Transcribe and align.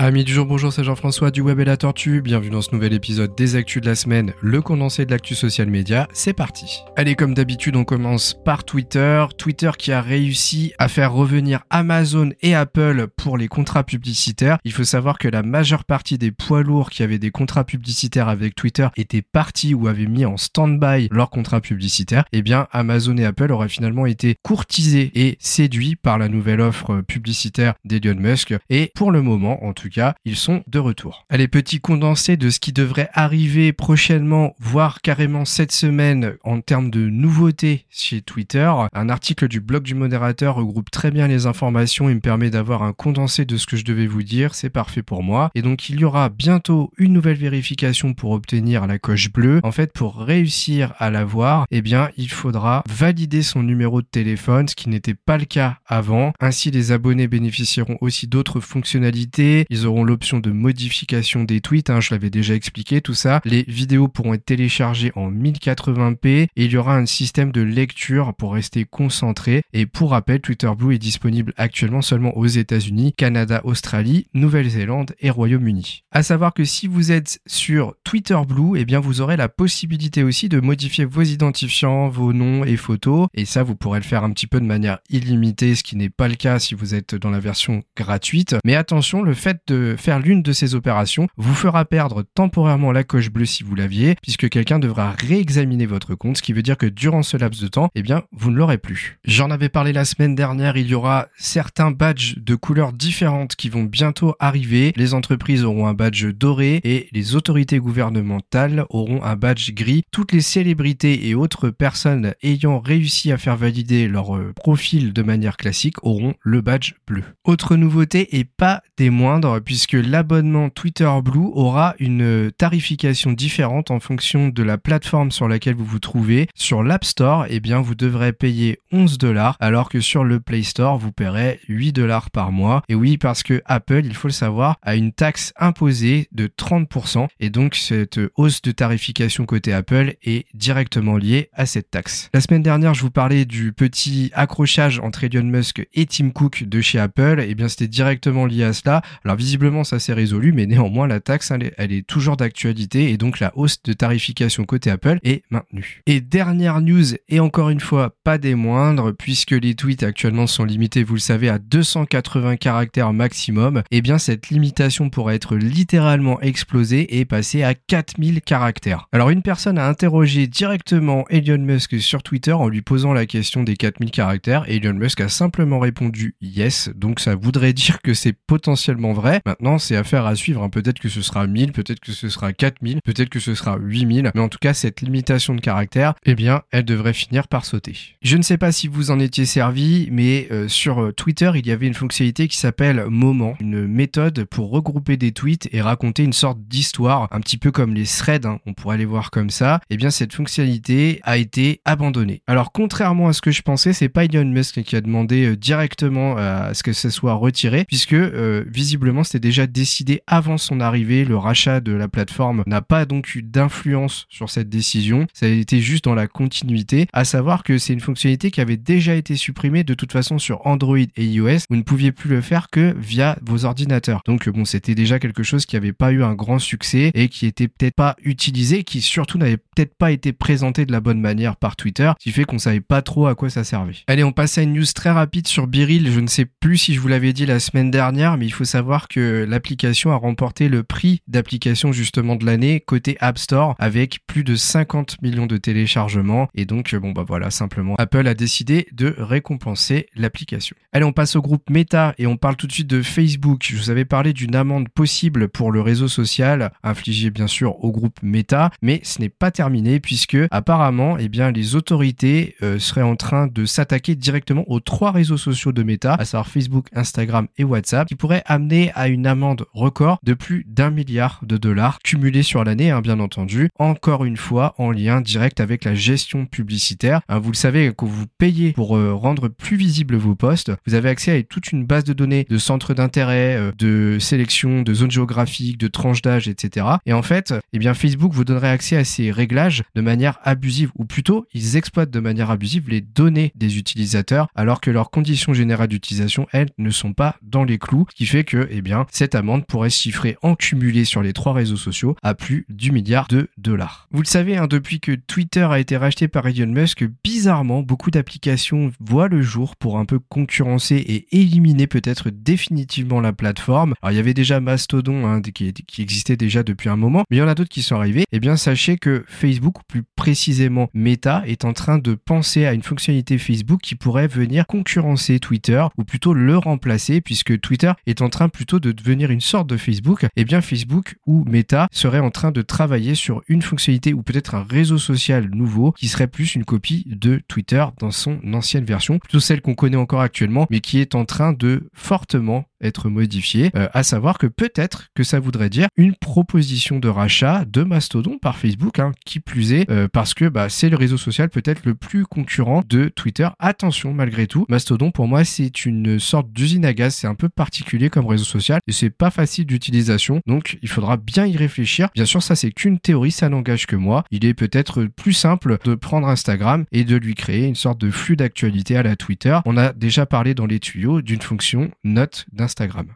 Amis 0.00 0.22
du 0.22 0.32
jour, 0.32 0.46
bonjour, 0.46 0.72
c'est 0.72 0.84
Jean-François 0.84 1.32
du 1.32 1.40
Web 1.40 1.58
et 1.58 1.64
la 1.64 1.76
Tortue. 1.76 2.22
Bienvenue 2.22 2.50
dans 2.50 2.62
ce 2.62 2.72
nouvel 2.72 2.92
épisode 2.92 3.34
des 3.34 3.56
Actus 3.56 3.82
de 3.82 3.88
la 3.88 3.96
semaine, 3.96 4.32
le 4.40 4.62
condensé 4.62 5.04
de 5.04 5.10
l'actu 5.10 5.34
social 5.34 5.68
média. 5.68 6.06
C'est 6.12 6.34
parti. 6.34 6.84
Allez, 6.96 7.16
comme 7.16 7.34
d'habitude, 7.34 7.74
on 7.74 7.82
commence 7.82 8.36
par 8.44 8.62
Twitter. 8.62 9.24
Twitter 9.38 9.72
qui 9.76 9.90
a 9.90 10.00
réussi 10.00 10.72
à 10.78 10.86
faire 10.86 11.12
revenir 11.12 11.64
Amazon 11.70 12.30
et 12.42 12.54
Apple 12.54 13.08
pour 13.16 13.36
les 13.36 13.48
contrats 13.48 13.82
publicitaires. 13.82 14.58
Il 14.62 14.70
faut 14.70 14.84
savoir 14.84 15.18
que 15.18 15.26
la 15.26 15.42
majeure 15.42 15.84
partie 15.84 16.16
des 16.16 16.30
poids 16.30 16.62
lourds 16.62 16.90
qui 16.90 17.02
avaient 17.02 17.18
des 17.18 17.32
contrats 17.32 17.64
publicitaires 17.64 18.28
avec 18.28 18.54
Twitter 18.54 18.86
étaient 18.96 19.22
partis 19.22 19.74
ou 19.74 19.88
avaient 19.88 20.06
mis 20.06 20.24
en 20.24 20.36
stand-by 20.36 21.08
leurs 21.10 21.30
contrats 21.30 21.60
publicitaires. 21.60 22.24
Eh 22.30 22.42
bien, 22.42 22.68
Amazon 22.70 23.16
et 23.16 23.24
Apple 23.24 23.50
auraient 23.50 23.68
finalement 23.68 24.06
été 24.06 24.36
courtisés 24.44 25.10
et 25.16 25.36
séduits 25.40 25.96
par 25.96 26.18
la 26.18 26.28
nouvelle 26.28 26.60
offre 26.60 27.00
publicitaire 27.00 27.74
d'Elon 27.84 28.20
Musk. 28.20 28.54
Et 28.70 28.92
pour 28.94 29.10
le 29.10 29.22
moment, 29.22 29.64
en 29.64 29.72
tout 29.72 29.87
cas, 29.90 30.14
ils 30.24 30.36
sont 30.36 30.62
de 30.66 30.78
retour. 30.78 31.24
Allez, 31.28 31.48
petit 31.48 31.80
condensé 31.80 32.36
de 32.36 32.50
ce 32.50 32.60
qui 32.60 32.72
devrait 32.72 33.10
arriver 33.12 33.72
prochainement, 33.72 34.54
voire 34.58 35.00
carrément 35.00 35.44
cette 35.44 35.72
semaine 35.72 36.34
en 36.44 36.60
termes 36.60 36.90
de 36.90 37.08
nouveautés 37.08 37.86
chez 37.90 38.22
Twitter. 38.22 38.70
Un 38.92 39.08
article 39.08 39.48
du 39.48 39.60
blog 39.60 39.82
du 39.82 39.94
modérateur 39.94 40.56
regroupe 40.56 40.90
très 40.90 41.10
bien 41.10 41.28
les 41.28 41.46
informations 41.46 42.08
et 42.08 42.14
me 42.14 42.20
permet 42.20 42.50
d'avoir 42.50 42.82
un 42.82 42.92
condensé 42.92 43.44
de 43.44 43.56
ce 43.56 43.66
que 43.66 43.76
je 43.76 43.84
devais 43.84 44.06
vous 44.06 44.22
dire. 44.22 44.54
C'est 44.54 44.70
parfait 44.70 45.02
pour 45.02 45.22
moi. 45.22 45.50
Et 45.54 45.62
donc, 45.62 45.88
il 45.88 46.00
y 46.00 46.04
aura 46.04 46.28
bientôt 46.28 46.90
une 46.98 47.12
nouvelle 47.12 47.36
vérification 47.36 48.14
pour 48.14 48.32
obtenir 48.32 48.86
la 48.86 48.98
coche 48.98 49.32
bleue. 49.32 49.60
En 49.62 49.72
fait, 49.72 49.92
pour 49.92 50.16
réussir 50.16 50.94
à 50.98 51.10
l'avoir, 51.10 51.66
eh 51.70 51.82
bien, 51.82 52.10
il 52.16 52.30
faudra 52.30 52.82
valider 52.88 53.42
son 53.42 53.62
numéro 53.62 54.02
de 54.02 54.06
téléphone, 54.06 54.68
ce 54.68 54.74
qui 54.74 54.88
n'était 54.88 55.14
pas 55.14 55.38
le 55.38 55.44
cas 55.44 55.78
avant. 55.86 56.32
Ainsi, 56.40 56.70
les 56.70 56.92
abonnés 56.92 57.28
bénéficieront 57.28 57.98
aussi 58.00 58.26
d'autres 58.26 58.60
fonctionnalités. 58.60 59.66
Auront 59.86 60.04
l'option 60.04 60.40
de 60.40 60.50
modification 60.50 61.44
des 61.44 61.60
tweets, 61.60 61.90
hein, 61.90 62.00
je 62.00 62.12
l'avais 62.12 62.30
déjà 62.30 62.54
expliqué 62.54 63.00
tout 63.00 63.14
ça. 63.14 63.40
Les 63.44 63.62
vidéos 63.62 64.08
pourront 64.08 64.34
être 64.34 64.44
téléchargées 64.44 65.12
en 65.14 65.30
1080p 65.30 66.26
et 66.26 66.48
il 66.56 66.72
y 66.72 66.76
aura 66.76 66.96
un 66.96 67.06
système 67.06 67.52
de 67.52 67.60
lecture 67.60 68.34
pour 68.34 68.54
rester 68.54 68.84
concentré. 68.84 69.62
Et 69.72 69.86
pour 69.86 70.10
rappel, 70.10 70.40
Twitter 70.40 70.70
Blue 70.76 70.94
est 70.94 70.98
disponible 70.98 71.52
actuellement 71.56 72.02
seulement 72.02 72.36
aux 72.36 72.46
États-Unis, 72.46 73.12
Canada, 73.12 73.60
Australie, 73.64 74.26
Nouvelle-Zélande 74.34 75.14
et 75.20 75.30
Royaume-Uni. 75.30 76.04
À 76.10 76.22
savoir 76.22 76.54
que 76.54 76.64
si 76.64 76.86
vous 76.86 77.12
êtes 77.12 77.40
sur 77.46 77.94
Twitter 78.04 78.38
Blue, 78.46 78.78
eh 78.78 78.84
bien 78.84 79.00
vous 79.00 79.20
aurez 79.20 79.36
la 79.36 79.48
possibilité 79.48 80.22
aussi 80.22 80.48
de 80.48 80.60
modifier 80.60 81.04
vos 81.04 81.22
identifiants, 81.22 82.08
vos 82.08 82.32
noms 82.32 82.64
et 82.64 82.76
photos. 82.76 83.28
Et 83.34 83.44
ça, 83.44 83.62
vous 83.62 83.76
pourrez 83.76 84.00
le 84.00 84.04
faire 84.04 84.24
un 84.24 84.30
petit 84.30 84.46
peu 84.46 84.60
de 84.60 84.66
manière 84.66 84.98
illimitée, 85.10 85.74
ce 85.74 85.82
qui 85.82 85.96
n'est 85.96 86.10
pas 86.10 86.28
le 86.28 86.34
cas 86.34 86.58
si 86.58 86.74
vous 86.74 86.94
êtes 86.94 87.14
dans 87.14 87.30
la 87.30 87.40
version 87.40 87.82
gratuite. 87.96 88.56
Mais 88.64 88.74
attention, 88.74 89.22
le 89.22 89.34
fait 89.34 89.67
de 89.68 89.94
faire 89.96 90.18
l'une 90.18 90.42
de 90.42 90.52
ces 90.52 90.74
opérations 90.74 91.28
vous 91.36 91.54
fera 91.54 91.84
perdre 91.84 92.24
temporairement 92.34 92.92
la 92.92 93.04
coche 93.04 93.30
bleue 93.30 93.44
si 93.44 93.62
vous 93.62 93.74
l'aviez, 93.74 94.16
puisque 94.22 94.48
quelqu'un 94.48 94.78
devra 94.78 95.12
réexaminer 95.12 95.86
votre 95.86 96.14
compte, 96.14 96.38
ce 96.38 96.42
qui 96.42 96.52
veut 96.52 96.62
dire 96.62 96.76
que 96.76 96.86
durant 96.86 97.22
ce 97.22 97.36
laps 97.36 97.62
de 97.62 97.68
temps, 97.68 97.88
eh 97.94 98.02
bien, 98.02 98.22
vous 98.32 98.50
ne 98.50 98.56
l'aurez 98.56 98.78
plus. 98.78 99.18
J'en 99.24 99.50
avais 99.50 99.68
parlé 99.68 99.92
la 99.92 100.04
semaine 100.04 100.34
dernière, 100.34 100.76
il 100.76 100.88
y 100.88 100.94
aura 100.94 101.28
certains 101.36 101.90
badges 101.90 102.36
de 102.38 102.54
couleurs 102.54 102.92
différentes 102.92 103.56
qui 103.56 103.68
vont 103.68 103.84
bientôt 103.84 104.34
arriver. 104.40 104.92
Les 104.96 105.14
entreprises 105.14 105.64
auront 105.64 105.86
un 105.86 105.94
badge 105.94 106.26
doré 106.26 106.80
et 106.84 107.08
les 107.12 107.34
autorités 107.34 107.78
gouvernementales 107.78 108.84
auront 108.90 109.22
un 109.22 109.36
badge 109.36 109.72
gris. 109.72 110.02
Toutes 110.10 110.32
les 110.32 110.40
célébrités 110.40 111.28
et 111.28 111.34
autres 111.34 111.70
personnes 111.70 112.34
ayant 112.42 112.80
réussi 112.80 113.32
à 113.32 113.38
faire 113.38 113.56
valider 113.56 114.08
leur 114.08 114.36
euh, 114.36 114.52
profil 114.54 115.12
de 115.12 115.22
manière 115.22 115.56
classique 115.56 116.02
auront 116.02 116.34
le 116.40 116.60
badge 116.60 116.94
bleu. 117.06 117.24
Autre 117.44 117.76
nouveauté 117.76 118.38
et 118.38 118.44
pas 118.44 118.82
des 118.96 119.10
moindres, 119.10 119.57
puisque 119.64 119.92
l'abonnement 119.92 120.70
Twitter 120.70 121.10
Blue 121.22 121.50
aura 121.52 121.94
une 121.98 122.50
tarification 122.56 123.32
différente 123.32 123.90
en 123.90 124.00
fonction 124.00 124.48
de 124.48 124.62
la 124.62 124.78
plateforme 124.78 125.30
sur 125.30 125.48
laquelle 125.48 125.74
vous 125.74 125.84
vous 125.84 125.98
trouvez. 125.98 126.48
Sur 126.54 126.82
l'App 126.82 127.04
Store, 127.04 127.46
eh 127.48 127.60
bien, 127.60 127.80
vous 127.80 127.94
devrez 127.94 128.32
payer 128.32 128.78
11 128.92 129.18
dollars, 129.18 129.56
alors 129.60 129.88
que 129.88 130.00
sur 130.00 130.24
le 130.24 130.40
Play 130.40 130.62
Store, 130.62 130.98
vous 130.98 131.12
paierez 131.12 131.60
8 131.68 131.92
dollars 131.92 132.30
par 132.30 132.52
mois. 132.52 132.82
Et 132.88 132.94
oui, 132.94 133.18
parce 133.18 133.42
que 133.42 133.62
Apple, 133.66 134.02
il 134.04 134.14
faut 134.14 134.28
le 134.28 134.32
savoir, 134.32 134.76
a 134.82 134.96
une 134.96 135.12
taxe 135.12 135.52
imposée 135.58 136.28
de 136.32 136.46
30%, 136.46 137.28
et 137.40 137.50
donc 137.50 137.74
cette 137.74 138.20
hausse 138.36 138.62
de 138.62 138.72
tarification 138.72 139.46
côté 139.46 139.72
Apple 139.72 140.14
est 140.22 140.46
directement 140.54 141.16
liée 141.16 141.50
à 141.52 141.66
cette 141.66 141.90
taxe. 141.90 142.30
La 142.34 142.40
semaine 142.40 142.62
dernière, 142.62 142.94
je 142.94 143.02
vous 143.02 143.10
parlais 143.10 143.44
du 143.44 143.72
petit 143.72 144.30
accrochage 144.34 145.00
entre 145.00 145.24
Elon 145.24 145.44
Musk 145.44 145.86
et 145.94 146.06
Tim 146.06 146.30
Cook 146.30 146.64
de 146.64 146.80
chez 146.80 146.98
Apple, 146.98 147.40
et 147.40 147.48
eh 147.50 147.54
bien, 147.54 147.68
c'était 147.68 147.88
directement 147.88 148.46
lié 148.46 148.64
à 148.64 148.72
cela. 148.72 149.02
Alors 149.24 149.36
visiblement 149.48 149.82
ça 149.82 149.98
s'est 149.98 150.12
résolu, 150.12 150.52
mais 150.52 150.66
néanmoins 150.66 151.06
la 151.06 151.20
taxe 151.20 151.50
elle 151.78 151.92
est, 151.92 152.06
toujours 152.06 152.36
d'actualité 152.36 153.10
et 153.10 153.16
donc 153.16 153.40
la 153.40 153.50
hausse 153.56 153.82
de 153.82 153.94
tarification 153.94 154.64
côté 154.64 154.90
Apple 154.90 155.18
est 155.24 155.42
maintenue. 155.48 156.02
Et 156.06 156.20
dernière 156.20 156.82
news, 156.82 157.14
et 157.30 157.40
encore 157.40 157.70
une 157.70 157.80
fois 157.80 158.14
pas 158.24 158.36
des 158.36 158.54
moindres, 158.54 159.14
puisque 159.16 159.52
les 159.52 159.74
tweets 159.74 160.02
actuellement 160.02 160.46
sont 160.46 160.64
limités, 160.64 161.02
vous 161.02 161.14
le 161.14 161.20
savez, 161.20 161.48
à 161.48 161.58
280 161.58 162.56
caractères 162.56 163.14
maximum, 163.14 163.78
et 163.90 163.96
eh 163.98 164.02
bien 164.02 164.18
cette 164.18 164.50
limitation 164.50 165.08
pourrait 165.08 165.36
être 165.36 165.56
littéralement 165.56 166.38
explosée 166.42 167.18
et 167.18 167.24
passer 167.24 167.62
à 167.62 167.72
4000 167.72 168.42
caractères. 168.42 169.08
Alors 169.12 169.30
une 169.30 169.42
personne 169.42 169.78
a 169.78 169.88
interrogé 169.88 170.46
directement 170.46 171.24
Elon 171.30 171.64
Musk 171.64 171.98
sur 172.00 172.22
Twitter 172.22 172.52
en 172.52 172.68
lui 172.68 172.82
posant 172.82 173.14
la 173.14 173.24
question 173.24 173.62
des 173.62 173.76
4000 173.76 174.10
caractères 174.10 174.68
et 174.68 174.76
Elon 174.76 174.92
Musk 174.92 175.22
a 175.22 175.30
simplement 175.30 175.78
répondu 175.78 176.36
yes, 176.42 176.90
donc 176.94 177.20
ça 177.20 177.34
voudrait 177.34 177.72
dire 177.72 178.02
que 178.02 178.12
c'est 178.12 178.34
potentiellement 178.34 179.14
vrai. 179.14 179.37
Maintenant, 179.46 179.78
c'est 179.78 179.96
affaire 179.96 180.26
à 180.26 180.34
suivre. 180.34 180.62
Hein. 180.62 180.70
Peut-être 180.70 180.98
que 180.98 181.08
ce 181.08 181.22
sera 181.22 181.46
1000, 181.46 181.72
peut-être 181.72 182.00
que 182.00 182.12
ce 182.12 182.28
sera 182.28 182.52
4000, 182.52 183.00
peut-être 183.02 183.28
que 183.28 183.40
ce 183.40 183.54
sera 183.54 183.76
8000. 183.78 184.30
Mais 184.34 184.40
en 184.40 184.48
tout 184.48 184.58
cas, 184.60 184.74
cette 184.74 185.00
limitation 185.00 185.54
de 185.54 185.60
caractère, 185.60 186.14
eh 186.24 186.34
bien, 186.34 186.62
elle 186.70 186.84
devrait 186.84 187.12
finir 187.12 187.48
par 187.48 187.64
sauter. 187.64 187.96
Je 188.22 188.36
ne 188.36 188.42
sais 188.42 188.58
pas 188.58 188.72
si 188.72 188.88
vous 188.88 189.10
en 189.10 189.18
étiez 189.20 189.46
servi, 189.46 190.08
mais 190.10 190.48
euh, 190.50 190.68
sur 190.68 191.02
euh, 191.02 191.12
Twitter, 191.12 191.50
il 191.54 191.66
y 191.66 191.70
avait 191.70 191.86
une 191.86 191.94
fonctionnalité 191.94 192.48
qui 192.48 192.56
s'appelle 192.56 193.04
Moment, 193.08 193.54
une 193.60 193.86
méthode 193.86 194.44
pour 194.44 194.70
regrouper 194.70 195.16
des 195.16 195.32
tweets 195.32 195.68
et 195.72 195.80
raconter 195.80 196.24
une 196.24 196.32
sorte 196.32 196.58
d'histoire, 196.60 197.28
un 197.30 197.40
petit 197.40 197.58
peu 197.58 197.70
comme 197.70 197.94
les 197.94 198.04
threads, 198.04 198.46
hein. 198.46 198.58
on 198.66 198.74
pourrait 198.74 198.98
les 198.98 199.04
voir 199.04 199.30
comme 199.30 199.50
ça. 199.50 199.80
Eh 199.90 199.96
bien, 199.96 200.10
cette 200.10 200.32
fonctionnalité 200.32 201.20
a 201.24 201.38
été 201.38 201.80
abandonnée. 201.84 202.42
Alors, 202.46 202.72
contrairement 202.72 203.28
à 203.28 203.32
ce 203.32 203.40
que 203.40 203.50
je 203.50 203.62
pensais, 203.62 203.92
c'est 203.92 204.08
pas 204.08 204.24
Elon 204.24 204.44
Musk 204.44 204.82
qui 204.82 204.96
a 204.96 205.00
demandé 205.00 205.46
euh, 205.46 205.56
directement 205.56 206.36
à 206.36 206.74
ce 206.74 206.82
que 206.82 206.92
ce 206.92 207.10
soit 207.10 207.34
retiré, 207.34 207.84
puisque 207.84 208.14
visiblement 208.14 209.24
c'était 209.28 209.40
déjà 209.40 209.66
décidé 209.66 210.22
avant 210.26 210.56
son 210.56 210.80
arrivée. 210.80 211.24
Le 211.24 211.36
rachat 211.36 211.80
de 211.80 211.92
la 211.92 212.08
plateforme 212.08 212.62
n'a 212.66 212.80
pas 212.80 213.04
donc 213.04 213.34
eu 213.34 213.42
d'influence 213.42 214.26
sur 214.30 214.48
cette 214.48 214.70
décision. 214.70 215.26
Ça 215.34 215.46
a 215.46 215.50
été 215.50 215.80
juste 215.80 216.04
dans 216.04 216.14
la 216.14 216.26
continuité. 216.26 217.06
À 217.12 217.24
savoir 217.24 217.62
que 217.62 217.76
c'est 217.76 217.92
une 217.92 218.00
fonctionnalité 218.00 218.50
qui 218.50 218.60
avait 218.60 218.78
déjà 218.78 219.14
été 219.14 219.36
supprimée 219.36 219.84
de 219.84 219.94
toute 219.94 220.12
façon 220.12 220.38
sur 220.38 220.66
Android 220.66 220.98
et 220.98 221.24
iOS. 221.24 221.58
Vous 221.68 221.76
ne 221.76 221.82
pouviez 221.82 222.10
plus 222.10 222.30
le 222.30 222.40
faire 222.40 222.70
que 222.70 222.94
via 222.98 223.38
vos 223.42 223.66
ordinateurs. 223.66 224.22
Donc 224.24 224.48
bon, 224.48 224.64
c'était 224.64 224.94
déjà 224.94 225.18
quelque 225.18 225.42
chose 225.42 225.66
qui 225.66 225.76
n'avait 225.76 225.92
pas 225.92 226.10
eu 226.10 226.22
un 226.22 226.34
grand 226.34 226.58
succès 226.58 227.10
et 227.14 227.28
qui 227.28 227.44
était 227.46 227.68
peut-être 227.68 227.94
pas 227.94 228.16
utilisé, 228.22 228.82
qui 228.82 229.02
surtout 229.02 229.36
n'avait 229.36 229.58
peut-être 229.58 229.94
pas 229.94 230.10
été 230.10 230.32
présenté 230.32 230.86
de 230.86 230.92
la 230.92 231.00
bonne 231.00 231.20
manière 231.20 231.56
par 231.56 231.76
Twitter, 231.76 232.10
ce 232.18 232.24
qui 232.24 232.32
fait 232.32 232.44
qu'on 232.44 232.58
savait 232.58 232.80
pas 232.80 233.02
trop 233.02 233.26
à 233.26 233.34
quoi 233.34 233.50
ça 233.50 233.64
servait. 233.64 233.96
Allez, 234.06 234.24
on 234.24 234.32
passe 234.32 234.56
à 234.56 234.62
une 234.62 234.72
news 234.72 234.86
très 234.94 235.10
rapide 235.10 235.46
sur 235.46 235.66
Biril. 235.66 236.10
Je 236.10 236.20
ne 236.20 236.28
sais 236.28 236.46
plus 236.46 236.78
si 236.78 236.94
je 236.94 237.00
vous 237.00 237.08
l'avais 237.08 237.32
dit 237.32 237.44
la 237.44 237.60
semaine 237.60 237.90
dernière, 237.90 238.38
mais 238.38 238.46
il 238.46 238.52
faut 238.52 238.64
savoir 238.64 239.08
que 239.08 239.17
l'application 239.18 240.12
a 240.12 240.16
remporté 240.16 240.68
le 240.68 240.82
prix 240.82 241.22
d'application 241.26 241.92
justement 241.92 242.36
de 242.36 242.44
l'année 242.44 242.80
côté 242.80 243.16
App 243.20 243.38
Store 243.38 243.74
avec 243.78 244.20
plus 244.26 244.44
de 244.44 244.56
50 244.56 245.22
millions 245.22 245.46
de 245.46 245.56
téléchargements 245.56 246.48
et 246.54 246.64
donc 246.64 246.94
bon 246.94 247.12
bah 247.12 247.24
voilà 247.26 247.50
simplement 247.50 247.94
Apple 247.98 248.26
a 248.26 248.34
décidé 248.34 248.88
de 248.92 249.14
récompenser 249.18 250.08
l'application. 250.14 250.76
Allez 250.92 251.04
on 251.04 251.12
passe 251.12 251.36
au 251.36 251.42
groupe 251.42 251.70
Meta 251.70 252.14
et 252.18 252.26
on 252.26 252.36
parle 252.36 252.56
tout 252.56 252.66
de 252.66 252.72
suite 252.72 252.88
de 252.88 253.02
Facebook. 253.02 253.66
Je 253.68 253.76
vous 253.76 253.90
avais 253.90 254.04
parlé 254.04 254.32
d'une 254.32 254.54
amende 254.54 254.88
possible 254.88 255.48
pour 255.48 255.72
le 255.72 255.80
réseau 255.80 256.08
social 256.08 256.72
infligée 256.82 257.30
bien 257.30 257.46
sûr 257.46 257.82
au 257.84 257.90
groupe 257.92 258.18
Meta 258.22 258.70
mais 258.82 259.00
ce 259.02 259.20
n'est 259.20 259.28
pas 259.28 259.50
terminé 259.50 260.00
puisque 260.00 260.38
apparemment 260.50 261.16
eh 261.18 261.28
bien 261.28 261.50
les 261.50 261.74
autorités 261.74 262.56
euh, 262.62 262.78
seraient 262.78 263.02
en 263.02 263.16
train 263.16 263.46
de 263.46 263.64
s'attaquer 263.64 264.14
directement 264.14 264.64
aux 264.66 264.80
trois 264.80 265.12
réseaux 265.12 265.36
sociaux 265.36 265.72
de 265.72 265.82
Meta 265.82 266.14
à 266.14 266.24
savoir 266.24 266.48
Facebook, 266.48 266.86
Instagram 266.94 267.48
et 267.56 267.64
WhatsApp 267.64 268.08
qui 268.08 268.14
pourraient 268.14 268.42
amener 268.46 268.92
à 268.98 269.08
une 269.08 269.26
amende 269.26 269.64
record 269.72 270.18
de 270.24 270.34
plus 270.34 270.64
d'un 270.66 270.90
milliard 270.90 271.40
de 271.44 271.56
dollars 271.56 272.00
cumulés 272.00 272.42
sur 272.42 272.64
l'année, 272.64 272.90
hein, 272.90 273.00
bien 273.00 273.20
entendu. 273.20 273.70
Encore 273.78 274.24
une 274.24 274.36
fois, 274.36 274.74
en 274.78 274.90
lien 274.90 275.20
direct 275.20 275.60
avec 275.60 275.84
la 275.84 275.94
gestion 275.94 276.46
publicitaire. 276.46 277.20
Hein, 277.28 277.38
vous 277.38 277.52
le 277.52 277.56
savez, 277.56 277.92
quand 277.96 278.06
vous 278.06 278.26
payez 278.38 278.72
pour 278.72 278.96
euh, 278.96 279.14
rendre 279.14 279.48
plus 279.48 279.76
visibles 279.76 280.16
vos 280.16 280.34
posts, 280.34 280.72
vous 280.86 280.94
avez 280.94 281.08
accès 281.08 281.38
à 281.38 281.42
toute 281.42 281.70
une 281.70 281.86
base 281.86 282.04
de 282.04 282.12
données 282.12 282.44
de 282.50 282.58
centres 282.58 282.92
d'intérêt, 282.92 283.56
euh, 283.56 283.72
de 283.78 284.18
sélection, 284.18 284.82
de 284.82 284.94
zones 284.94 285.12
géographiques, 285.12 285.78
de 285.78 285.86
tranches 285.86 286.22
d'âge, 286.22 286.48
etc. 286.48 286.86
Et 287.06 287.12
en 287.12 287.22
fait, 287.22 287.54
eh 287.72 287.78
bien, 287.78 287.94
Facebook 287.94 288.32
vous 288.32 288.44
donnerait 288.44 288.70
accès 288.70 288.96
à 288.96 289.04
ces 289.04 289.30
réglages 289.30 289.84
de 289.94 290.00
manière 290.00 290.40
abusive, 290.42 290.90
ou 290.96 291.04
plutôt, 291.04 291.46
ils 291.54 291.76
exploitent 291.76 292.10
de 292.10 292.20
manière 292.20 292.50
abusive 292.50 292.88
les 292.88 293.00
données 293.00 293.52
des 293.54 293.78
utilisateurs, 293.78 294.48
alors 294.56 294.80
que 294.80 294.90
leurs 294.90 295.10
conditions 295.10 295.54
générales 295.54 295.88
d'utilisation, 295.88 296.48
elles, 296.52 296.70
ne 296.78 296.90
sont 296.90 297.12
pas 297.12 297.36
dans 297.42 297.62
les 297.62 297.78
clous, 297.78 298.06
ce 298.10 298.16
qui 298.16 298.26
fait 298.26 298.44
que, 298.44 298.66
eh 298.70 298.82
bien, 298.82 298.87
cette 299.10 299.34
amende 299.34 299.66
pourrait 299.66 299.90
se 299.90 300.02
chiffrer 300.02 300.36
en 300.42 300.54
cumulé 300.54 301.04
sur 301.04 301.22
les 301.22 301.32
trois 301.32 301.52
réseaux 301.52 301.76
sociaux 301.76 302.16
à 302.22 302.34
plus 302.34 302.66
du 302.68 302.92
milliard 302.92 303.28
de 303.28 303.48
dollars. 303.58 304.08
Vous 304.10 304.22
le 304.22 304.26
savez, 304.26 304.56
hein, 304.56 304.66
depuis 304.66 305.00
que 305.00 305.12
Twitter 305.12 305.66
a 305.70 305.78
été 305.78 305.96
racheté 305.96 306.28
par 306.28 306.46
Elon 306.46 306.66
Musk, 306.66 307.04
bizarrement, 307.24 307.82
beaucoup 307.82 308.10
d'applications 308.10 308.92
voient 309.00 309.28
le 309.28 309.42
jour 309.42 309.76
pour 309.76 309.98
un 309.98 310.04
peu 310.04 310.18
concurrencer 310.18 310.96
et 310.96 311.38
éliminer 311.38 311.86
peut-être 311.86 312.30
définitivement 312.30 313.20
la 313.20 313.32
plateforme. 313.32 313.94
Alors 314.02 314.12
il 314.12 314.16
y 314.16 314.20
avait 314.20 314.34
déjà 314.34 314.60
Mastodon 314.60 315.26
hein, 315.26 315.40
qui, 315.42 315.72
qui, 315.72 316.02
existait 316.02 316.36
déjà 316.36 316.62
depuis 316.62 316.88
un 316.88 316.96
moment, 316.96 317.24
mais 317.30 317.36
il 317.36 317.40
y 317.40 317.42
en 317.42 317.48
a 317.48 317.54
d'autres 317.54 317.70
qui 317.70 317.82
sont 317.82 317.96
arrivés. 317.96 318.24
Eh 318.32 318.40
bien 318.40 318.56
sachez 318.56 318.98
que 318.98 319.24
Facebook, 319.28 319.78
ou 319.78 319.82
plus 319.86 320.02
précisément 320.16 320.88
Meta, 320.94 321.42
est 321.46 321.64
en 321.64 321.72
train 321.72 321.98
de 321.98 322.14
penser 322.14 322.66
à 322.66 322.72
une 322.72 322.82
fonctionnalité 322.82 323.38
Facebook 323.38 323.80
qui 323.82 323.94
pourrait 323.94 324.28
venir 324.28 324.66
concurrencer 324.66 325.38
Twitter, 325.38 325.84
ou 325.96 326.04
plutôt 326.04 326.34
le 326.34 326.56
remplacer, 326.58 327.20
puisque 327.20 327.60
Twitter 327.60 327.92
est 328.06 328.22
en 328.22 328.28
train 328.28 328.48
plutôt 328.48 328.77
de 328.78 328.92
devenir 328.92 329.30
une 329.30 329.40
sorte 329.40 329.68
de 329.68 329.76
Facebook. 329.76 330.26
Eh 330.36 330.44
bien 330.44 330.60
Facebook 330.60 331.16
ou 331.26 331.44
Meta 331.44 331.88
serait 331.92 332.20
en 332.20 332.30
train 332.30 332.50
de 332.50 332.62
travailler 332.62 333.14
sur 333.14 333.42
une 333.48 333.62
fonctionnalité 333.62 334.12
ou 334.14 334.22
peut-être 334.22 334.54
un 334.54 334.66
réseau 334.68 334.98
social 334.98 335.48
nouveau 335.50 335.92
qui 335.92 336.08
serait 336.08 336.26
plus 336.26 336.54
une 336.54 336.64
copie 336.64 337.04
de 337.06 337.40
Twitter 337.48 337.84
dans 337.98 338.10
son 338.10 338.40
ancienne 338.52 338.84
version, 338.84 339.18
plutôt 339.18 339.40
celle 339.40 339.60
qu'on 339.60 339.74
connaît 339.74 339.96
encore 339.96 340.20
actuellement, 340.20 340.66
mais 340.70 340.80
qui 340.80 340.98
est 340.98 341.14
en 341.14 341.24
train 341.24 341.52
de 341.52 341.88
fortement 341.92 342.64
être 342.80 343.08
modifié, 343.08 343.70
euh, 343.74 343.88
à 343.92 344.02
savoir 344.02 344.38
que 344.38 344.46
peut-être 344.46 345.08
que 345.14 345.22
ça 345.22 345.40
voudrait 345.40 345.70
dire 345.70 345.88
une 345.96 346.14
proposition 346.14 346.98
de 346.98 347.08
rachat 347.08 347.64
de 347.64 347.82
Mastodon 347.82 348.38
par 348.38 348.56
Facebook, 348.56 348.98
hein, 348.98 349.12
qui 349.24 349.40
plus 349.40 349.72
est, 349.72 349.90
euh, 349.90 350.08
parce 350.12 350.34
que 350.34 350.46
bah, 350.46 350.68
c'est 350.68 350.88
le 350.88 350.96
réseau 350.96 351.16
social 351.16 351.48
peut-être 351.48 351.84
le 351.84 351.94
plus 351.94 352.24
concurrent 352.24 352.82
de 352.88 353.08
Twitter. 353.08 353.48
Attention, 353.58 354.12
malgré 354.12 354.46
tout, 354.46 354.66
Mastodon 354.68 355.10
pour 355.10 355.28
moi 355.28 355.44
c'est 355.44 355.84
une 355.84 356.18
sorte 356.18 356.52
d'usine 356.52 356.84
à 356.84 356.94
gaz, 356.94 357.14
c'est 357.14 357.26
un 357.26 357.34
peu 357.34 357.48
particulier 357.48 358.10
comme 358.10 358.26
réseau 358.26 358.44
social 358.44 358.80
et 358.86 358.92
c'est 358.92 359.10
pas 359.10 359.30
facile 359.30 359.66
d'utilisation, 359.66 360.40
donc 360.46 360.78
il 360.82 360.88
faudra 360.88 361.16
bien 361.16 361.46
y 361.46 361.56
réfléchir. 361.56 362.08
Bien 362.14 362.24
sûr, 362.24 362.42
ça 362.42 362.54
c'est 362.54 362.70
qu'une 362.70 362.98
théorie, 362.98 363.32
ça 363.32 363.48
n'engage 363.48 363.86
que 363.86 363.96
moi. 363.96 364.24
Il 364.30 364.44
est 364.44 364.54
peut-être 364.54 365.04
plus 365.04 365.32
simple 365.32 365.78
de 365.84 365.94
prendre 365.94 366.28
Instagram 366.28 366.84
et 366.92 367.04
de 367.04 367.16
lui 367.16 367.34
créer 367.34 367.66
une 367.66 367.74
sorte 367.74 368.00
de 368.00 368.10
flux 368.10 368.36
d'actualité 368.36 368.96
à 368.96 369.02
la 369.02 369.16
Twitter. 369.16 369.58
On 369.64 369.76
a 369.76 369.92
déjà 369.92 370.26
parlé 370.26 370.54
dans 370.54 370.66
les 370.66 370.80
tuyaux 370.80 371.22
d'une 371.22 371.42
fonction 371.42 371.90
note 372.04 372.46
d'un 372.52 372.67